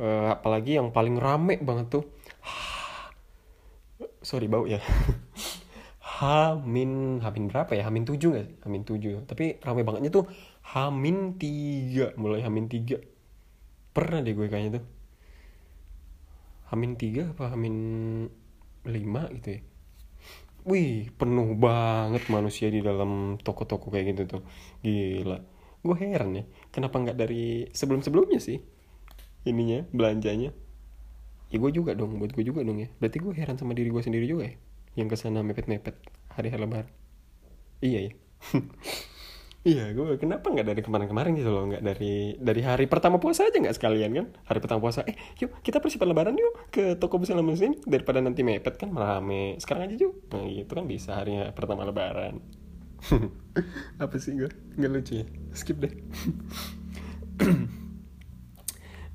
Uh, 0.00 0.32
apalagi 0.32 0.80
yang 0.80 0.90
paling 0.90 1.20
rame 1.20 1.60
banget 1.60 2.00
tuh. 2.00 2.04
Sorry 4.24 4.48
bau 4.48 4.64
ya. 4.64 4.80
Hamin 6.20 7.20
Hamin 7.24 7.48
berapa 7.48 7.72
ya? 7.72 7.88
Hamin 7.88 8.04
tujuh 8.08 8.32
nggak 8.32 8.48
Hamin 8.64 8.82
tujuh. 8.84 9.24
Tapi 9.28 9.60
ramai 9.60 9.84
bangetnya 9.84 10.10
tuh 10.12 10.24
Hamin 10.72 11.36
tiga. 11.36 12.16
Mulai 12.16 12.40
Hamin 12.44 12.66
tiga. 12.66 12.96
Pernah 13.92 14.24
deh 14.24 14.32
gue 14.32 14.48
kayaknya 14.48 14.80
tuh. 14.80 14.84
Hamin 16.72 16.94
tiga 17.00 17.32
apa 17.32 17.50
Hamin 17.52 17.76
lima 18.86 19.28
gitu 19.36 19.58
ya 19.58 19.62
Wih, 20.68 21.08
penuh 21.16 21.56
banget 21.56 22.28
manusia 22.28 22.68
di 22.68 22.84
dalam 22.84 23.40
toko-toko 23.40 23.88
kayak 23.88 24.12
gitu 24.12 24.22
tuh. 24.28 24.42
Gila. 24.84 25.40
Gue 25.80 25.96
heran 25.96 26.36
ya, 26.36 26.44
kenapa 26.68 27.00
nggak 27.00 27.16
dari 27.16 27.64
sebelum-sebelumnya 27.72 28.36
sih? 28.44 28.60
Ininya, 29.48 29.88
belanjanya 29.88 30.52
ya 31.50 31.58
gue 31.58 31.70
juga 31.74 31.92
dong 31.98 32.22
buat 32.22 32.30
gue 32.30 32.44
juga 32.46 32.62
dong 32.62 32.78
ya 32.78 32.88
berarti 33.02 33.18
gue 33.18 33.34
heran 33.34 33.58
sama 33.58 33.74
diri 33.74 33.90
gue 33.90 34.02
sendiri 34.02 34.26
juga 34.30 34.54
ya 34.54 34.54
yang 34.94 35.10
ke 35.10 35.18
sana 35.18 35.42
mepet-mepet 35.42 35.98
hari 36.30 36.48
hari 36.54 36.62
lebaran 36.62 36.90
iya 37.82 38.10
ya 38.10 38.12
iya 39.60 39.92
gue 39.92 40.16
kenapa 40.16 40.48
nggak 40.48 40.66
dari 40.72 40.80
kemarin-kemarin 40.80 41.32
gitu 41.36 41.50
loh? 41.52 41.68
Nggak 41.68 41.82
dari 41.84 42.34
dari 42.40 42.62
hari 42.64 42.84
pertama 42.88 43.20
puasa 43.20 43.44
aja 43.44 43.60
nggak 43.60 43.76
sekalian 43.76 44.10
kan? 44.16 44.26
Hari 44.48 44.58
pertama 44.64 44.80
puasa 44.80 45.04
eh 45.04 45.16
yuk 45.36 45.60
kita 45.60 45.84
persiapan 45.84 46.08
lebaran 46.16 46.36
yuk 46.36 46.72
ke 46.72 46.96
toko 46.96 47.20
busana 47.20 47.44
muslim 47.44 47.76
daripada 47.84 48.24
nanti 48.24 48.40
mepet 48.40 48.80
kan 48.80 48.90
rame. 48.96 49.60
Sekarang 49.60 49.88
aja 49.88 49.96
yuk. 50.00 50.16
Nah 50.32 50.48
gitu 50.48 50.72
kan 50.72 50.86
bisa 50.88 51.20
harinya 51.20 51.52
pertama 51.52 51.84
lebaran. 51.84 52.40
Apa 54.02 54.16
sih 54.16 54.36
gue 54.36 54.48
nggak 54.80 54.90
lucu 54.90 55.12
ya? 55.20 55.26
Skip 55.52 55.76
deh 55.80 55.92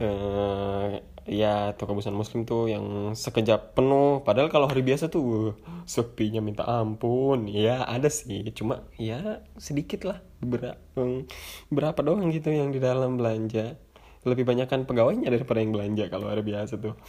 uh, 0.01 0.99
ya 1.25 1.73
toko 1.73 1.97
busana 1.97 2.15
muslim 2.15 2.45
tuh 2.45 2.69
yang 2.69 3.17
sekejap 3.17 3.73
penuh. 3.77 4.21
Padahal 4.21 4.49
kalau 4.53 4.69
hari 4.69 4.85
biasa 4.85 5.09
tuh 5.09 5.57
sepinya 5.89 6.41
minta 6.41 6.63
ampun. 6.65 7.49
Ya 7.49 7.83
ada 7.85 8.09
sih. 8.09 8.45
Cuma 8.53 8.85
ya 8.99 9.41
sedikit 9.57 10.05
lah. 10.05 10.21
Berapa 10.39 11.01
berapa 11.73 11.99
doang 12.05 12.29
gitu 12.29 12.53
yang 12.53 12.69
di 12.69 12.79
dalam 12.79 13.17
belanja. 13.17 13.77
Lebih 14.25 14.45
banyak 14.45 14.67
kan 14.69 14.89
pegawainya 14.89 15.29
daripada 15.29 15.61
yang 15.61 15.73
belanja 15.73 16.09
kalau 16.09 16.29
hari 16.29 16.41
biasa 16.41 16.81
tuh. 16.81 16.97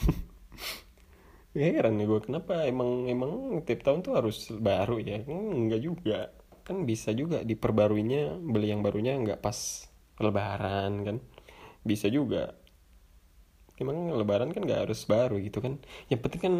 Heran 1.56 1.96
nih 1.96 2.04
gue 2.04 2.20
kenapa 2.20 2.68
emang 2.68 3.08
emang 3.08 3.64
tiap 3.64 3.80
tahun 3.80 4.04
tuh 4.04 4.20
harus 4.20 4.52
baru 4.52 5.00
ya? 5.00 5.24
Enggak 5.24 5.80
juga. 5.80 6.18
Kan 6.66 6.84
bisa 6.84 7.16
juga 7.16 7.40
diperbaruinya 7.40 8.36
beli 8.36 8.68
yang 8.74 8.84
barunya 8.84 9.16
nggak 9.16 9.40
pas 9.40 9.88
lebaran 10.20 10.92
kan. 11.04 11.16
Bisa 11.80 12.12
juga 12.12 12.52
emang 13.76 14.12
lebaran 14.12 14.52
kan 14.52 14.64
gak 14.64 14.88
harus 14.88 15.04
baru 15.04 15.36
gitu 15.40 15.60
kan? 15.60 15.80
Yang 16.08 16.20
penting 16.26 16.42
kan 16.42 16.54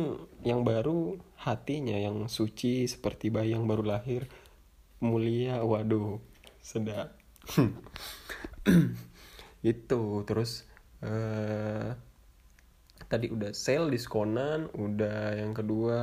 yang 0.44 0.60
baru 0.62 1.16
hatinya 1.40 1.96
yang 1.96 2.28
suci 2.28 2.84
seperti 2.88 3.32
bayi 3.32 3.56
yang 3.56 3.64
baru 3.64 3.84
lahir 3.84 4.28
mulia. 5.00 5.60
Waduh 5.64 6.20
sedap. 6.60 7.16
Itu 9.64 10.22
terus 10.28 10.66
uh, 11.02 11.94
tadi 13.06 13.30
udah 13.30 13.54
sale 13.54 13.86
diskonan 13.94 14.66
udah 14.74 15.38
yang 15.38 15.54
kedua 15.54 15.98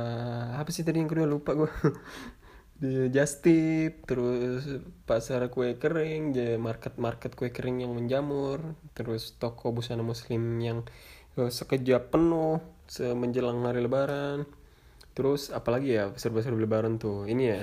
apa 0.56 0.72
sih 0.72 0.82
tadi 0.82 1.04
yang 1.04 1.10
kedua? 1.10 1.28
Lupa 1.28 1.52
gue 1.52 1.68
di 2.74 3.06
just 3.14 3.46
tip 3.46 4.02
terus 4.02 4.66
pasar 5.06 5.46
kue 5.48 5.78
kering 5.78 6.34
market 6.58 6.98
market 6.98 7.38
kue 7.38 7.54
kering 7.54 7.86
yang 7.86 7.94
menjamur 7.94 8.74
terus 8.98 9.38
toko 9.38 9.70
busana 9.70 10.02
muslim 10.02 10.58
yang 10.58 10.82
uh, 11.38 11.50
sekejap 11.50 12.10
penuh 12.10 12.58
semenjelang 12.90 13.62
hari 13.62 13.78
lebaran 13.78 14.42
terus 15.14 15.54
apalagi 15.54 15.94
ya 15.94 16.10
serba-serba 16.18 16.58
lebaran 16.58 16.98
tuh 16.98 17.30
ini 17.30 17.44
ya 17.46 17.62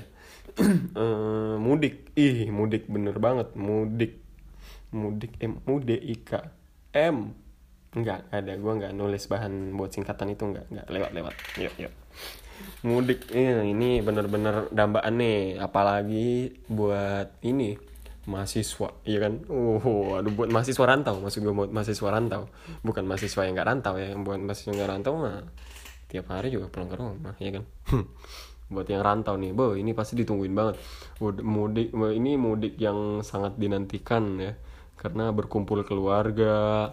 uh, 0.96 1.60
mudik 1.66 2.16
ih 2.16 2.48
mudik 2.48 2.88
bener 2.88 3.20
banget 3.20 3.52
mudik 3.60 4.24
mudik 4.96 5.36
m 5.44 5.60
u 5.68 5.84
d 5.84 6.00
i 6.00 6.16
k 6.24 6.40
m 6.96 7.36
enggak 7.92 8.32
ada 8.32 8.56
gue 8.56 8.74
nggak 8.80 8.96
nulis 8.96 9.28
bahan 9.28 9.76
buat 9.76 9.92
singkatan 9.92 10.32
itu 10.32 10.48
enggak 10.48 10.66
enggak 10.72 10.88
lewat 10.88 11.12
lewat 11.12 11.36
yuk 11.60 11.76
yuk 11.76 11.94
mudik. 12.86 13.30
Ini 13.32 13.72
ini 13.72 14.00
bener-bener 14.02 14.70
dambaan 14.74 15.18
nih. 15.18 15.62
Apalagi 15.62 16.56
buat 16.72 17.40
ini 17.46 17.78
mahasiswa 18.22 19.02
iya 19.02 19.18
kan? 19.18 19.42
Oh 19.50 20.16
aduh 20.18 20.32
buat 20.32 20.50
mahasiswa 20.54 20.86
rantau. 20.86 21.18
Maksud 21.22 21.42
gue 21.42 21.54
buat 21.54 21.74
mahasiswa 21.74 22.10
rantau. 22.10 22.48
Bukan 22.86 23.04
mahasiswa 23.10 23.42
yang 23.46 23.54
nggak 23.58 23.70
rantau 23.70 23.94
ya. 23.98 24.14
Yang 24.14 24.22
buat 24.26 24.40
mahasiswa 24.42 24.72
nggak 24.72 24.90
rantau 24.90 25.14
mah 25.18 25.46
tiap 26.12 26.28
hari 26.28 26.52
juga 26.52 26.68
pulang 26.68 26.90
ke 26.92 26.96
rumah 27.00 27.36
ya 27.40 27.50
kan? 27.56 27.64
Buat 28.72 28.88
yang 28.88 29.04
rantau 29.04 29.36
nih 29.36 29.52
bo 29.52 29.76
ini 29.76 29.92
pasti 29.92 30.16
ditungguin 30.20 30.56
banget. 30.56 30.80
Mudik 31.22 31.92
ini 31.92 32.40
mudik 32.40 32.80
yang 32.80 33.26
sangat 33.26 33.58
dinantikan 33.60 34.40
ya. 34.40 34.54
Karena 35.02 35.34
berkumpul 35.34 35.82
keluarga 35.82 36.86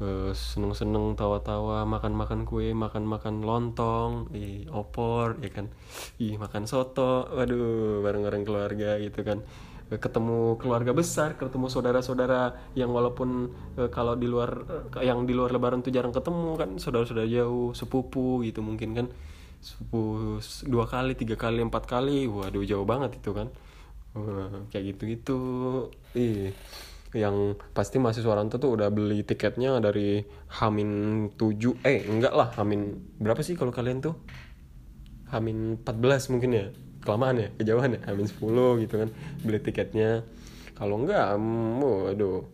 uh, 0.00 0.30
seneng-seneng 0.34 1.14
tawa-tawa 1.14 1.84
makan-makan 1.86 2.42
kue 2.48 2.74
makan-makan 2.74 3.42
lontong 3.44 4.32
ih 4.34 4.66
opor 4.70 5.38
ya 5.44 5.50
kan? 5.52 5.66
Ih 6.18 6.34
makan 6.38 6.64
soto 6.70 7.28
waduh 7.30 8.02
bareng-bareng 8.02 8.44
keluarga 8.46 8.98
gitu 8.98 9.20
kan. 9.22 9.42
Ketemu 9.88 10.60
keluarga 10.60 10.92
besar, 10.92 11.40
ketemu 11.40 11.72
saudara-saudara 11.72 12.72
yang 12.76 12.92
walaupun 12.92 13.48
uh, 13.80 13.88
kalau 13.88 14.14
di 14.14 14.28
luar 14.28 14.50
uh, 14.68 15.00
yang 15.00 15.24
di 15.24 15.32
luar 15.32 15.50
lebaran 15.54 15.80
tuh 15.80 15.94
jarang 15.94 16.12
ketemu 16.12 16.60
kan 16.60 16.70
saudara-saudara 16.76 17.28
jauh, 17.28 17.72
sepupu 17.72 18.44
gitu 18.44 18.60
mungkin 18.60 18.92
kan. 18.92 19.06
Sepupu 19.64 20.38
dua 20.68 20.84
kali, 20.86 21.16
tiga 21.18 21.34
kali, 21.40 21.64
empat 21.64 21.88
kali, 21.88 22.28
waduh 22.28 22.62
jauh 22.62 22.84
banget 22.84 23.16
itu 23.18 23.32
kan. 23.32 23.48
uh, 24.16 24.64
kayak 24.72 24.84
gitu 24.94 25.02
gitu 25.12 25.38
ih 26.16 26.54
yang 27.16 27.56
pasti 27.72 27.96
mahasiswa 27.96 28.36
rantau 28.36 28.60
tuh 28.60 28.76
udah 28.76 28.92
beli 28.92 29.24
tiketnya 29.24 29.80
dari 29.80 30.20
Hamin 30.60 30.90
7 31.40 31.80
eh 31.84 32.04
enggak 32.04 32.34
lah 32.36 32.52
Hamin 32.60 33.00
berapa 33.16 33.40
sih 33.40 33.56
kalau 33.56 33.72
kalian 33.72 34.04
tuh? 34.04 34.16
Hamin 35.28 35.80
14 35.84 36.32
mungkin 36.32 36.50
ya 36.52 36.66
kelamaan 37.04 37.40
ya 37.40 37.48
kejauhan 37.56 37.96
ya 37.96 38.00
Hamin 38.12 38.28
10 38.28 38.84
gitu 38.84 38.94
kan 39.00 39.08
beli 39.40 39.60
tiketnya. 39.60 40.24
Kalau 40.76 41.00
enggak 41.00 41.36
um, 41.36 41.80
waduh 41.80 42.44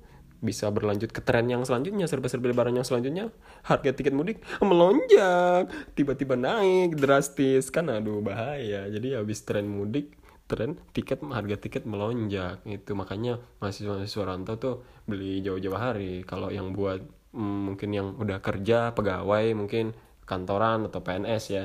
bisa 0.45 0.69
berlanjut 0.69 1.09
ke 1.09 1.25
tren 1.25 1.49
yang 1.49 1.65
selanjutnya 1.65 2.05
serba-serbi 2.05 2.53
lebaran 2.53 2.77
yang 2.77 2.85
selanjutnya 2.85 3.33
harga 3.65 3.97
tiket 3.97 4.13
mudik 4.13 4.45
melonjak 4.61 5.73
tiba-tiba 5.97 6.37
naik 6.37 7.01
drastis 7.01 7.73
kan 7.73 7.89
aduh 7.89 8.21
bahaya. 8.21 8.87
Jadi 8.87 9.17
habis 9.17 9.43
tren 9.43 9.67
mudik 9.67 10.13
tren 10.55 10.79
tiket 10.95 11.19
harga 11.27 11.59
tiket 11.59 11.83
melonjak 11.83 12.63
itu 12.71 12.95
makanya 12.95 13.43
mahasiswa-mahasiswa 13.59 14.23
rantau 14.23 14.55
tuh 14.55 14.75
beli 15.11 15.43
jauh-jauh 15.43 15.75
hari. 15.75 16.23
Kalau 16.23 16.55
yang 16.55 16.71
buat 16.71 17.03
mm, 17.35 17.59
mungkin 17.75 17.91
yang 17.91 18.15
udah 18.15 18.39
kerja 18.39 18.95
pegawai 18.95 19.51
mungkin 19.59 19.91
kantoran 20.25 20.87
atau 20.87 21.03
PNS 21.03 21.45
ya. 21.51 21.65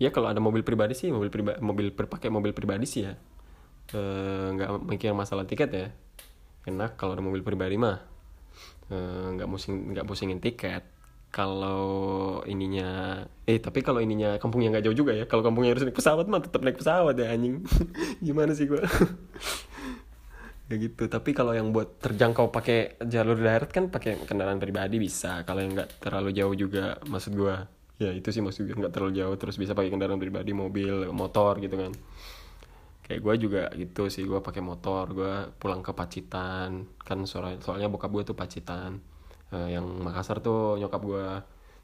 Ya 0.00 0.08
kalau 0.10 0.32
ada 0.32 0.40
mobil 0.40 0.64
pribadi 0.64 0.96
sih 0.96 1.12
mobil 1.12 1.28
pribadi 1.28 1.60
mobil 1.60 1.92
pakai 1.92 2.32
mobil 2.32 2.56
pribadi 2.56 2.88
sih 2.88 3.04
ya. 3.04 3.14
Nggak 4.56 4.68
e, 4.72 4.76
mikir 4.88 5.12
masalah 5.12 5.44
tiket 5.44 5.70
ya. 5.70 5.86
Enak 6.64 6.96
kalau 6.96 7.12
ada 7.12 7.22
mobil 7.22 7.44
pribadi 7.44 7.76
mah. 7.76 8.00
Nggak 9.36 9.46
e, 9.46 9.52
musing 9.52 9.92
nggak 9.92 10.08
pusingin 10.08 10.40
tiket 10.40 10.91
kalau 11.32 12.44
ininya 12.44 13.24
eh 13.48 13.56
tapi 13.56 13.80
kalau 13.80 14.04
ininya 14.04 14.36
kampungnya 14.36 14.68
nggak 14.76 14.84
jauh 14.84 14.96
juga 15.00 15.12
ya. 15.16 15.24
Kalau 15.24 15.40
kampungnya 15.40 15.72
harus 15.72 15.88
naik 15.88 15.96
pesawat 15.96 16.28
mah 16.28 16.44
tetap 16.44 16.60
naik 16.60 16.76
pesawat 16.76 17.16
ya 17.16 17.32
anjing. 17.32 17.64
Gimana 18.26 18.52
sih 18.52 18.68
gua? 18.68 18.84
Ya 20.70 20.80
gitu. 20.80 21.04
Tapi 21.04 21.36
kalau 21.36 21.52
yang 21.52 21.68
buat 21.68 22.00
terjangkau 22.00 22.48
pakai 22.48 22.96
jalur 23.04 23.36
darat 23.36 23.68
kan 23.68 23.92
pakai 23.92 24.24
kendaraan 24.24 24.56
pribadi 24.56 24.96
bisa. 24.96 25.44
Kalau 25.44 25.60
yang 25.60 25.76
nggak 25.76 26.00
terlalu 26.00 26.32
jauh 26.32 26.54
juga 26.56 26.96
maksud 27.04 27.36
gua 27.36 27.68
ya 28.00 28.08
itu 28.08 28.32
sih 28.32 28.40
maksud 28.40 28.64
gue 28.64 28.76
nggak 28.80 28.94
terlalu 28.94 29.20
jauh. 29.20 29.36
Terus 29.36 29.60
bisa 29.60 29.76
pakai 29.76 29.92
kendaraan 29.92 30.16
pribadi 30.16 30.56
mobil 30.56 31.12
motor 31.12 31.60
gitu 31.60 31.76
kan. 31.76 31.92
Kayak 33.04 33.20
gue 33.20 33.34
juga 33.36 33.62
gitu 33.76 34.08
sih 34.08 34.24
gue 34.24 34.40
pakai 34.40 34.64
motor 34.64 35.12
gue 35.12 35.34
pulang 35.60 35.84
ke 35.84 35.92
Pacitan. 35.92 36.88
Kan 37.04 37.28
soalnya 37.28 37.60
soalnya 37.60 37.92
bokap 37.92 38.08
gue 38.08 38.32
tuh 38.32 38.36
Pacitan 38.38 39.11
uh, 39.52 39.68
yang 39.68 39.84
Makassar 40.02 40.40
tuh 40.40 40.80
nyokap 40.80 41.02
gue 41.04 41.26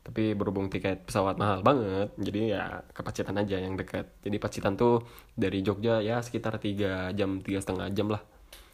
tapi 0.08 0.32
berhubung 0.32 0.72
tiket 0.72 1.04
pesawat 1.04 1.36
mahal 1.36 1.60
banget 1.60 2.08
jadi 2.16 2.40
ya 2.48 2.64
ke 2.96 3.04
Pacitan 3.04 3.36
aja 3.36 3.60
yang 3.60 3.76
dekat 3.76 4.08
jadi 4.24 4.40
Pacitan 4.40 4.72
tuh 4.72 5.04
dari 5.36 5.60
Jogja 5.60 6.00
ya 6.00 6.24
sekitar 6.24 6.56
tiga 6.56 7.12
jam 7.12 7.44
tiga 7.44 7.60
setengah 7.60 7.92
jam 7.92 8.08
lah. 8.08 8.24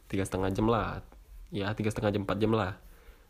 Tiga 0.07 0.23
setengah 0.23 0.55
jam 0.55 0.71
lah. 0.71 1.03
Ya 1.51 1.75
tiga 1.75 1.91
setengah 1.91 2.15
jam 2.15 2.23
empat 2.23 2.39
jam 2.39 2.55
lah. 2.55 2.79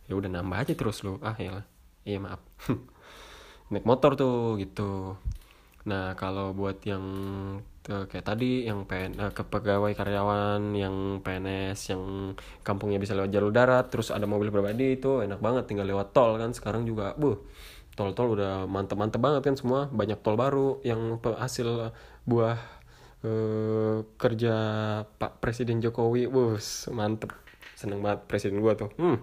Ya 0.04 0.20
udah 0.20 0.28
nambah 0.28 0.68
aja 0.68 0.72
terus 0.76 1.00
lu. 1.00 1.16
Ah 1.24 1.32
ya 1.40 1.64
iya 2.04 2.20
maaf. 2.20 2.44
Naik 3.72 3.88
motor 3.88 4.20
tuh 4.20 4.60
gitu. 4.60 5.16
Nah 5.88 6.12
kalau 6.20 6.52
buat 6.52 6.84
yang 6.84 7.04
kayak 7.84 8.24
tadi 8.24 8.64
yang 8.64 8.88
pen 8.88 9.12
uh, 9.20 9.28
ke 9.28 9.44
pegawai 9.44 9.92
karyawan 9.92 10.72
yang 10.72 11.20
PNS 11.20 11.92
yang 11.92 12.32
kampungnya 12.64 12.96
bisa 12.96 13.12
lewat 13.12 13.28
jalur 13.28 13.52
darat 13.52 13.92
terus 13.92 14.08
ada 14.08 14.24
mobil 14.24 14.48
pribadi 14.48 14.96
itu 14.96 15.20
enak 15.20 15.36
banget. 15.44 15.68
Tinggal 15.68 15.92
lewat 15.92 16.16
tol 16.16 16.40
kan 16.40 16.56
sekarang 16.56 16.88
juga 16.88 17.12
bu 17.20 17.44
tol-tol 17.94 18.34
udah 18.34 18.64
mantep-mantep 18.64 19.20
banget 19.20 19.42
kan 19.44 19.56
semua. 19.60 19.92
Banyak 19.92 20.24
tol 20.24 20.40
baru 20.40 20.80
yang 20.80 21.20
hasil 21.20 21.92
buah 22.24 22.56
uh, 23.20 24.00
kerja 24.16 24.54
Pak 25.04 25.44
Presiden 25.44 25.84
Jokowi. 25.84 26.24
Bus 26.24 26.88
mantep. 26.88 27.36
Seneng 27.76 28.00
banget 28.00 28.24
presiden 28.24 28.64
gua 28.64 28.80
tuh. 28.80 28.96
Hmm. 28.96 29.20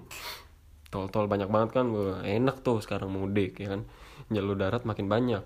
Tol-tol 0.93 1.25
banyak 1.25 1.49
banget 1.49 1.81
kan 1.81 1.89
bu 1.89 2.21
enak 2.21 2.61
tuh 2.61 2.77
sekarang 2.77 3.09
mudik 3.09 3.57
ya 3.57 3.73
kan. 3.73 3.89
Jalur 4.29 4.53
darat 4.53 4.85
makin 4.85 5.09
banyak 5.09 5.41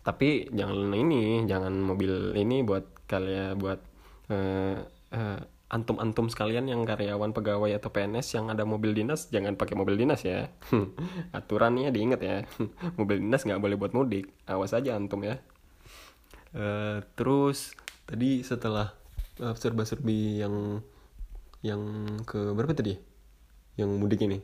tapi 0.00 0.48
jangan 0.48 0.96
ini 0.96 1.44
jangan 1.44 1.76
mobil 1.76 2.32
ini 2.32 2.64
buat 2.64 3.04
kalian 3.04 3.60
buat 3.60 3.80
uh, 4.32 4.80
uh, 5.12 5.40
antum-antum 5.70 6.26
sekalian 6.26 6.66
yang 6.66 6.82
karyawan 6.82 7.30
pegawai 7.30 7.78
atau 7.78 7.94
PNS 7.94 8.34
yang 8.34 8.50
ada 8.50 8.66
mobil 8.66 8.90
dinas 8.90 9.30
jangan 9.30 9.54
pakai 9.54 9.78
mobil 9.78 9.94
dinas 9.94 10.26
ya. 10.26 10.50
Aturannya 11.36 11.94
diingat 11.94 12.20
ya. 12.20 12.42
Mobil 12.98 13.22
dinas 13.22 13.46
nggak 13.46 13.62
boleh 13.62 13.76
buat 13.78 13.94
mudik. 13.94 14.34
Awas 14.50 14.74
aja 14.74 14.98
antum 14.98 15.22
ya. 15.22 15.38
Uh, 16.50 17.06
terus 17.14 17.78
tadi 18.02 18.42
setelah 18.42 18.98
serba-serbi 19.40 20.42
yang 20.42 20.82
yang 21.62 21.80
ke 22.26 22.50
berapa 22.50 22.74
tadi? 22.74 22.98
Yang 23.78 23.90
mudik 23.94 24.20
ini. 24.26 24.42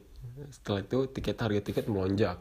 Setelah 0.55 0.87
itu 0.87 1.11
tiket 1.11 1.37
harga 1.42 1.61
tiket 1.61 1.90
melonjak. 1.90 2.38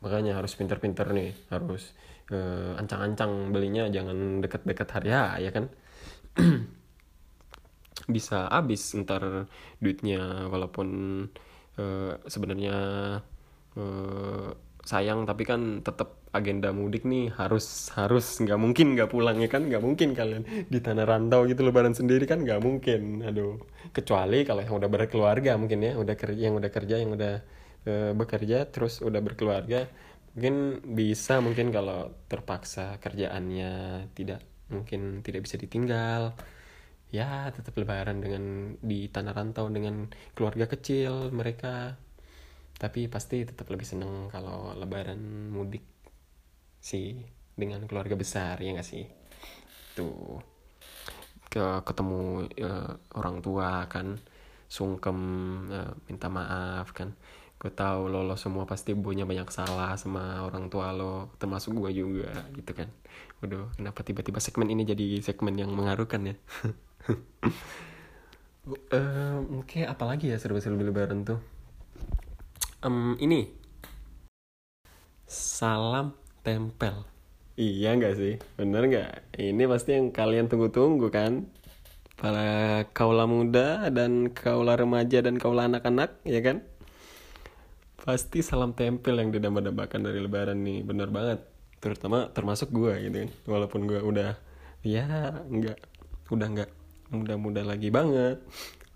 Makanya 0.00 0.40
harus 0.40 0.56
pinter-pinter 0.56 1.12
nih. 1.12 1.36
Harus 1.52 1.92
uh, 2.32 2.80
ancang-ancang 2.80 3.52
belinya 3.52 3.88
jangan 3.88 4.40
deket-deket 4.44 4.88
hari 4.92 5.10
ya 5.44 5.50
kan? 5.52 5.68
Bisa 8.14 8.48
habis 8.48 8.94
ntar 8.94 9.50
duitnya 9.82 10.48
walaupun 10.48 10.88
uh, 11.76 12.12
sebenarnya 12.24 12.76
uh, 13.76 14.48
sayang 14.88 15.28
tapi 15.28 15.44
kan 15.44 15.84
tetap 15.84 16.16
agenda 16.32 16.72
mudik 16.72 17.08
nih 17.08 17.32
harus 17.36 17.88
harus 17.96 18.40
nggak 18.40 18.60
mungkin 18.60 18.96
nggak 18.96 19.10
pulang 19.12 19.40
ya 19.40 19.48
kan? 19.50 19.68
Nggak 19.68 19.82
mungkin 19.84 20.16
kalian 20.16 20.68
di 20.68 20.78
tanah 20.80 21.04
rantau 21.04 21.44
gitu 21.44 21.64
lebaran 21.64 21.92
sendiri 21.92 22.24
kan 22.24 22.44
nggak 22.44 22.60
mungkin. 22.60 23.24
Aduh 23.24 23.60
kecuali 23.92 24.44
kalau 24.44 24.60
yang 24.64 24.76
udah 24.76 24.90
berkeluarga 24.92 25.56
mungkin 25.56 25.84
ya 25.84 25.92
udah 25.96 26.16
kerja 26.16 26.42
yang 26.48 26.56
udah 26.56 26.70
kerja 26.72 26.94
yang 27.00 27.10
udah 27.12 27.34
uh, 27.88 28.12
bekerja 28.16 28.68
terus 28.68 29.00
udah 29.00 29.20
berkeluarga 29.20 29.88
mungkin 30.38 30.78
bisa 30.94 31.42
mungkin 31.42 31.74
kalau 31.74 32.14
terpaksa 32.30 33.02
kerjaannya 33.02 34.06
tidak 34.14 34.38
mungkin 34.70 35.18
tidak 35.26 35.50
bisa 35.50 35.58
ditinggal. 35.58 36.38
Ya 37.10 37.50
tetap 37.50 37.74
lebaran 37.74 38.22
dengan 38.22 38.76
di 38.78 39.10
tanah 39.10 39.34
rantau 39.34 39.66
dengan 39.66 40.06
keluarga 40.38 40.70
kecil 40.70 41.34
mereka. 41.34 41.98
Tapi 42.78 43.10
pasti 43.10 43.42
tetap 43.42 43.66
lebih 43.66 43.82
seneng 43.82 44.30
kalau 44.30 44.70
lebaran 44.78 45.50
mudik 45.50 45.82
sih 46.78 47.18
dengan 47.58 47.82
keluarga 47.90 48.14
besar 48.14 48.62
ya 48.62 48.78
gak 48.78 48.86
sih? 48.86 49.10
Tuh. 49.98 50.38
Ke 51.50 51.82
ketemu 51.82 52.46
uh, 52.62 52.94
orang 53.18 53.42
tua 53.42 53.90
kan 53.90 54.14
sungkem 54.70 55.18
uh, 55.66 55.98
minta 56.06 56.30
maaf 56.30 56.94
kan 56.94 57.10
gue 57.58 57.74
tahu 57.74 58.06
lo 58.06 58.22
lo 58.22 58.38
semua 58.38 58.70
pasti 58.70 58.94
punya 58.94 59.26
banyak 59.26 59.50
salah 59.50 59.98
sama 59.98 60.46
orang 60.46 60.70
tua 60.70 60.94
lo 60.94 61.34
termasuk 61.42 61.74
gue 61.74 61.90
juga 61.90 62.30
gitu 62.54 62.70
kan. 62.70 62.86
Waduh 63.42 63.74
kenapa 63.74 64.06
tiba-tiba 64.06 64.38
segmen 64.38 64.70
ini 64.70 64.86
jadi 64.86 65.18
segmen 65.18 65.58
yang 65.58 65.74
mengharukan 65.74 66.34
ya? 66.34 66.34
Um, 68.68 69.64
oke 69.64 69.80
okay, 69.80 69.82
apalagi 69.88 70.28
ya 70.28 70.36
serba-serba 70.36 70.84
lebaran 70.84 71.24
tuh? 71.24 71.40
Um, 72.84 73.16
ini. 73.16 73.50
Salam 75.26 76.14
tempel. 76.46 77.08
Iya 77.58 77.96
nggak 77.96 78.14
sih? 78.14 78.36
Bener 78.54 78.86
nggak? 78.86 79.40
Ini 79.40 79.64
pasti 79.66 79.98
yang 79.98 80.14
kalian 80.14 80.46
tunggu-tunggu 80.46 81.10
kan? 81.10 81.50
Para 82.14 82.84
kaula 82.94 83.26
muda 83.26 83.90
dan 83.90 84.30
kaula 84.30 84.78
remaja 84.78 85.24
dan 85.24 85.40
kaula 85.40 85.66
anak-anak 85.66 86.22
ya 86.22 86.38
kan 86.44 86.62
pasti 87.98 88.40
salam 88.40 88.72
tempel 88.72 89.18
yang 89.18 89.30
didamba-dambakan 89.34 90.00
dari 90.06 90.18
lebaran 90.22 90.62
nih. 90.62 90.86
Bener 90.86 91.10
banget. 91.10 91.42
Terutama 91.82 92.30
termasuk 92.30 92.70
gue 92.70 92.94
gitu 93.06 93.16
kan. 93.26 93.30
Walaupun 93.46 93.80
gue 93.90 94.00
udah 94.00 94.38
ya 94.86 95.04
nggak 95.50 95.78
udah 96.30 96.46
nggak 96.54 96.70
muda-muda 97.12 97.62
lagi 97.66 97.88
banget. 97.90 98.38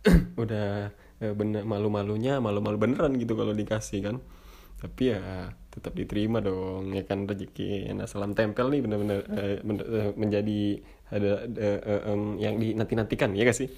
Udah 0.43 0.91
eh, 1.23 1.31
bener 1.31 1.63
malu-malunya 1.63 2.43
malu-malu 2.43 2.75
beneran 2.75 3.15
gitu 3.23 3.39
kalau 3.39 3.55
dikasih 3.55 4.03
kan. 4.03 4.17
Tapi 4.83 5.15
ya 5.15 5.55
tetap 5.71 5.95
diterima 5.95 6.43
dong 6.43 6.91
ya 6.91 7.07
kan 7.07 7.25
rezeki. 7.31 7.87
Nah 7.95 8.11
salam 8.11 8.35
tempel 8.35 8.67
nih 8.67 8.83
bener-bener 8.83 9.19
eh, 9.31 9.57
bener, 9.63 9.87
eh, 9.87 10.11
menjadi 10.19 10.61
ada 11.15 11.47
eh, 11.47 11.81
eh, 11.87 12.19
yang 12.43 12.59
dinanti 12.59 12.95
nantikan 12.99 13.31
ya 13.39 13.47
gak 13.47 13.71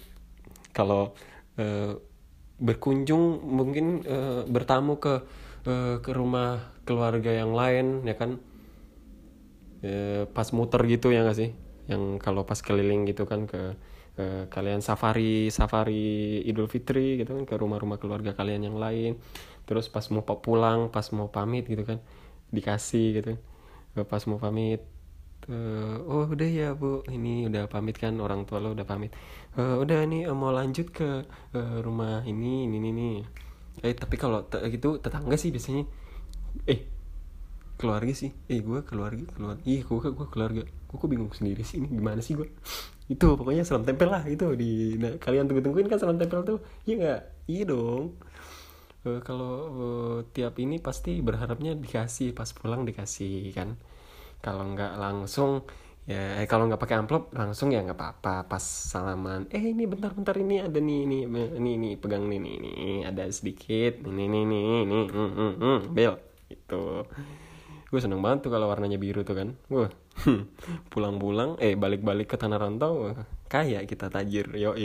kalau 0.74 1.14
eh, 1.60 1.94
berkunjung 2.58 3.42
mungkin 3.42 4.06
uh, 4.06 4.46
bertamu 4.46 5.02
ke 5.02 5.26
uh, 5.66 5.98
ke 5.98 6.10
rumah 6.14 6.74
keluarga 6.86 7.34
yang 7.34 7.52
lain 7.52 8.06
ya 8.06 8.14
kan? 8.14 8.38
Uh, 9.84 10.24
pas 10.32 10.48
muter 10.56 10.80
gitu 10.88 11.12
ya 11.12 11.26
gak 11.26 11.36
sih? 11.36 11.50
Yang 11.90 12.22
kalau 12.24 12.48
pas 12.48 12.56
keliling 12.62 13.04
gitu 13.04 13.28
kan 13.28 13.44
ke 13.44 13.76
uh, 14.16 14.48
kalian 14.48 14.80
safari 14.80 15.52
safari 15.52 16.40
Idul 16.46 16.70
Fitri 16.70 17.20
gitu 17.20 17.36
kan 17.36 17.44
ke 17.44 17.54
rumah-rumah 17.58 18.00
keluarga 18.00 18.32
kalian 18.32 18.70
yang 18.70 18.78
lain. 18.78 19.20
Terus 19.64 19.88
pas 19.92 20.04
mau 20.12 20.24
pulang 20.24 20.88
pas 20.88 21.04
mau 21.12 21.28
pamit 21.28 21.68
gitu 21.68 21.84
kan 21.84 22.00
dikasih 22.54 23.06
gitu 23.18 23.32
pas 24.06 24.22
mau 24.26 24.38
pamit 24.42 24.82
uh, 25.48 25.96
oh 26.04 26.26
udah 26.30 26.48
ya 26.48 26.72
bu. 26.72 27.04
Ini 27.08 27.48
udah 27.48 27.68
pamit 27.68 27.96
kan 28.00 28.16
orang 28.20 28.44
tua 28.48 28.60
lo 28.60 28.72
udah 28.72 28.86
pamit. 28.86 29.12
Uh, 29.54 29.80
udah 29.82 30.04
nih 30.04 30.28
uh, 30.28 30.36
mau 30.36 30.50
lanjut 30.50 30.90
ke 30.90 31.24
uh, 31.54 31.76
rumah 31.84 32.22
ini 32.26 32.68
ini 32.68 32.76
ini 32.80 32.90
nih 32.90 33.16
eh 33.82 33.90
tapi 33.90 34.14
kalau 34.14 34.46
te 34.46 34.62
gitu 34.70 35.02
tetangga 35.02 35.34
sih 35.34 35.50
biasanya. 35.50 35.84
Eh 36.68 36.86
keluarga 37.80 38.12
sih. 38.14 38.30
Eh 38.46 38.62
gue 38.62 38.80
keluarga 38.86 39.24
keluar 39.34 39.56
ih 39.66 39.82
gue 39.82 39.98
gue 39.98 40.26
keluarga. 40.30 40.62
Gue 40.64 40.96
kok 40.96 41.08
bingung 41.10 41.32
sendiri 41.34 41.66
sih 41.66 41.82
ini 41.82 41.90
gimana 41.90 42.22
sih 42.22 42.38
gue 42.38 42.48
itu 43.04 43.36
pokoknya 43.36 43.68
salam 43.68 43.84
tempel 43.84 44.08
lah 44.08 44.24
itu. 44.24 44.48
Di 44.56 44.96
nah, 44.96 45.14
kalian 45.20 45.44
tunggu 45.50 45.60
tungguin 45.60 45.88
kan 45.90 45.98
salam 46.00 46.16
tempel 46.16 46.40
tuh. 46.46 46.58
Iya 46.88 46.94
nggak? 47.00 47.20
Iya 47.50 47.62
dong. 47.68 48.04
Uh, 49.04 49.20
kalau 49.20 49.54
uh, 49.76 50.18
tiap 50.32 50.56
ini 50.56 50.80
pasti 50.80 51.20
berharapnya 51.20 51.76
dikasih 51.76 52.32
pas 52.32 52.48
pulang 52.56 52.88
dikasih 52.88 53.52
kan 53.52 53.76
kalau 54.44 54.64
nggak 54.76 54.92
langsung 55.00 55.64
ya 56.04 56.36
eh, 56.36 56.44
kalau 56.44 56.68
nggak 56.68 56.82
pakai 56.84 57.00
amplop 57.00 57.32
langsung 57.32 57.72
ya 57.72 57.80
nggak 57.80 57.96
apa-apa. 57.96 58.44
Pas 58.44 58.60
salaman 58.60 59.48
eh 59.48 59.64
ini 59.72 59.88
bentar-bentar 59.88 60.36
ini 60.36 60.60
ada 60.60 60.76
nih 60.76 61.00
ini 61.08 61.18
ini 61.56 61.70
ini 61.80 61.90
pegang 61.96 62.28
nih 62.28 62.38
nih, 62.44 62.56
nih 62.60 62.98
ada 63.08 63.24
sedikit 63.32 64.04
ini 64.04 64.28
ini 64.28 64.38
ini 64.44 64.58
ini 64.84 65.00
mm, 65.08 65.30
mm, 65.32 65.54
mm, 65.56 65.78
bel 65.96 66.14
itu 66.52 66.84
gue 67.88 68.00
seneng 68.02 68.20
banget 68.26 68.50
tuh 68.50 68.52
kalau 68.52 68.66
warnanya 68.68 68.98
biru 69.00 69.24
tuh 69.24 69.36
kan. 69.40 69.48
Gue 69.72 69.88
pulang-pulang 70.92 71.56
eh 71.64 71.72
balik-balik 71.72 72.28
ke 72.32 72.36
tanah 72.36 72.58
rantau 72.60 73.16
kaya 73.48 73.80
kita 73.88 74.12
tajir 74.12 74.50
yo 74.60 74.76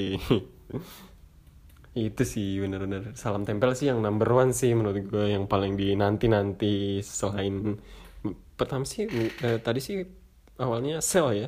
itu 2.00 2.24
sih 2.24 2.62
bener-bener. 2.64 3.12
Salam 3.18 3.44
tempel 3.44 3.76
sih 3.76 3.92
yang 3.92 4.00
number 4.00 4.30
one 4.30 4.56
sih 4.56 4.72
menurut 4.78 5.04
gue 5.10 5.26
yang 5.36 5.50
paling 5.52 5.74
di 5.76 5.98
nanti 5.98 6.32
nanti 6.32 7.02
selain 7.04 7.76
pertama 8.60 8.84
sih 8.84 9.08
eh, 9.40 9.58
tadi 9.64 9.80
sih 9.80 10.04
awalnya 10.60 11.00
sale 11.00 11.34
ya. 11.40 11.48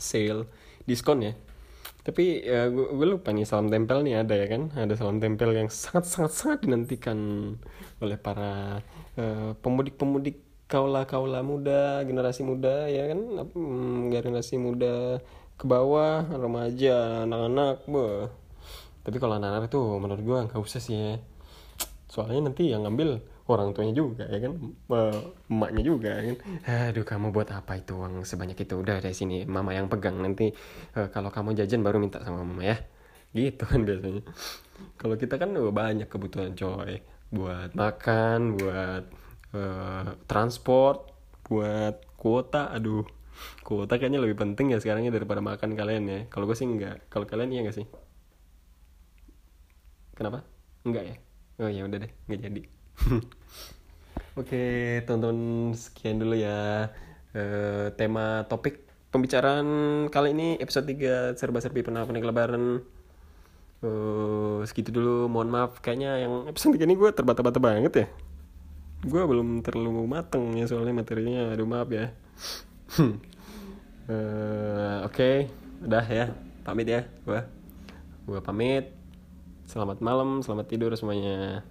Sale 0.00 0.48
diskon 0.88 1.20
ya. 1.20 1.32
Tapi 2.06 2.46
ya 2.46 2.70
gue, 2.70 2.86
gue 2.96 3.06
lupa 3.06 3.34
nih 3.34 3.44
salam 3.44 3.68
tempel 3.68 4.00
nih 4.06 4.24
ada 4.24 4.34
ya 4.34 4.46
kan? 4.48 4.72
Ada 4.72 4.94
salam 4.96 5.20
tempel 5.20 5.52
yang 5.52 5.68
sangat 5.68 6.08
sangat 6.08 6.32
sangat 6.32 6.58
dinantikan 6.64 7.18
oleh 8.00 8.16
para 8.16 8.80
uh, 9.20 9.52
pemudik-pemudik 9.60 10.40
kaula 10.66 11.06
kaula 11.06 11.44
muda 11.44 12.00
generasi 12.08 12.40
muda 12.40 12.88
ya 12.88 13.12
kan? 13.12 13.20
Hmm, 13.52 14.08
generasi 14.08 14.56
muda 14.56 15.20
ke 15.60 15.64
bawah 15.68 16.24
remaja 16.32 17.24
anak-anak 17.24 17.76
boh 17.88 18.28
tapi 19.06 19.22
kalau 19.22 19.38
anak-anak 19.38 19.70
tuh 19.70 20.02
menurut 20.02 20.18
gue 20.26 20.38
nggak 20.50 20.58
usah 20.58 20.82
sih 20.82 20.98
ya. 20.98 21.14
Soalnya 22.10 22.50
nanti 22.50 22.74
yang 22.74 22.82
ngambil 22.82 23.22
orang 23.46 23.70
tuanya 23.70 23.94
juga 23.94 24.26
ya 24.26 24.38
kan? 24.42 24.52
Emaknya 25.46 25.82
juga 25.86 26.10
ya 26.18 26.22
kan? 26.34 26.36
Aduh 26.90 27.06
kamu 27.06 27.30
buat 27.30 27.48
apa 27.54 27.78
itu 27.78 27.94
uang 27.94 28.26
sebanyak 28.26 28.58
itu? 28.58 28.74
Udah 28.74 28.98
dari 28.98 29.14
sini 29.14 29.46
mama 29.46 29.70
yang 29.70 29.86
pegang. 29.86 30.18
Nanti 30.18 30.50
uh, 30.98 31.08
kalau 31.14 31.30
kamu 31.30 31.54
jajan 31.54 31.86
baru 31.86 32.02
minta 32.02 32.18
sama 32.26 32.42
mama 32.42 32.66
ya. 32.66 32.76
Gitu 33.30 33.62
kan 33.62 33.86
biasanya. 33.86 34.22
Kalau 34.98 35.14
kita 35.14 35.38
kan 35.38 35.54
banyak 35.54 36.10
kebutuhan 36.10 36.58
coy. 36.58 37.02
Buat 37.30 37.74
makan 37.78 38.58
buat 38.58 39.04
uh, 39.54 40.18
transport 40.26 41.14
buat 41.46 42.02
kuota. 42.18 42.74
Aduh 42.74 43.06
kuota 43.62 44.00
kayaknya 44.00 44.18
lebih 44.18 44.38
penting 44.42 44.74
ya 44.74 44.82
sekarangnya 44.82 45.14
daripada 45.14 45.38
makan 45.38 45.78
kalian 45.78 46.04
ya. 46.10 46.20
Kalau 46.34 46.50
gue 46.50 46.58
sih 46.58 46.66
enggak. 46.66 47.06
Kalau 47.06 47.30
kalian 47.30 47.54
iya 47.54 47.60
enggak 47.62 47.78
sih? 47.78 47.86
Kenapa? 50.18 50.42
Enggak 50.82 51.04
ya? 51.06 51.14
Oh 51.62 51.70
ya 51.70 51.86
udah 51.86 51.98
deh. 52.02 52.12
Nggak 52.26 52.40
jadi 52.42 52.62
oke 54.40 54.64
tonton 55.04 55.38
sekian 55.76 56.20
dulu 56.20 56.34
ya. 56.36 56.90
Uh, 57.36 57.92
tema 58.00 58.48
topik 58.48 58.88
pembicaraan 59.12 59.66
kali 60.08 60.32
ini 60.32 60.48
episode 60.56 60.88
3 60.88 61.36
serba-serbi 61.36 61.84
pernah 61.84 62.08
lebaran. 62.08 62.80
Uh, 63.84 64.64
segitu 64.64 64.90
dulu. 64.90 65.28
Mohon 65.28 65.48
maaf 65.52 65.72
kayaknya 65.84 66.24
yang 66.24 66.48
episode 66.48 66.80
3 66.80 66.88
ini 66.88 66.96
gue 66.96 67.10
terbata-bata 67.12 67.60
banget 67.60 67.92
ya. 67.92 68.06
Gue 69.04 69.22
belum 69.22 69.60
terlalu 69.60 70.08
mateng 70.08 70.56
ya 70.56 70.64
soalnya 70.64 70.96
materinya. 70.96 71.52
Aduh 71.52 71.68
maaf 71.68 71.88
ya. 71.92 72.16
Uh, 72.96 73.12
oke. 75.08 75.12
Okay. 75.12 75.36
udah 75.84 76.06
ya. 76.08 76.26
Pamit 76.64 76.88
ya 76.88 77.04
gue 77.28 77.40
gue 78.26 78.40
pamit. 78.42 78.90
Selamat 79.66 80.02
malam, 80.02 80.42
selamat 80.42 80.66
tidur 80.66 80.90
semuanya. 80.98 81.62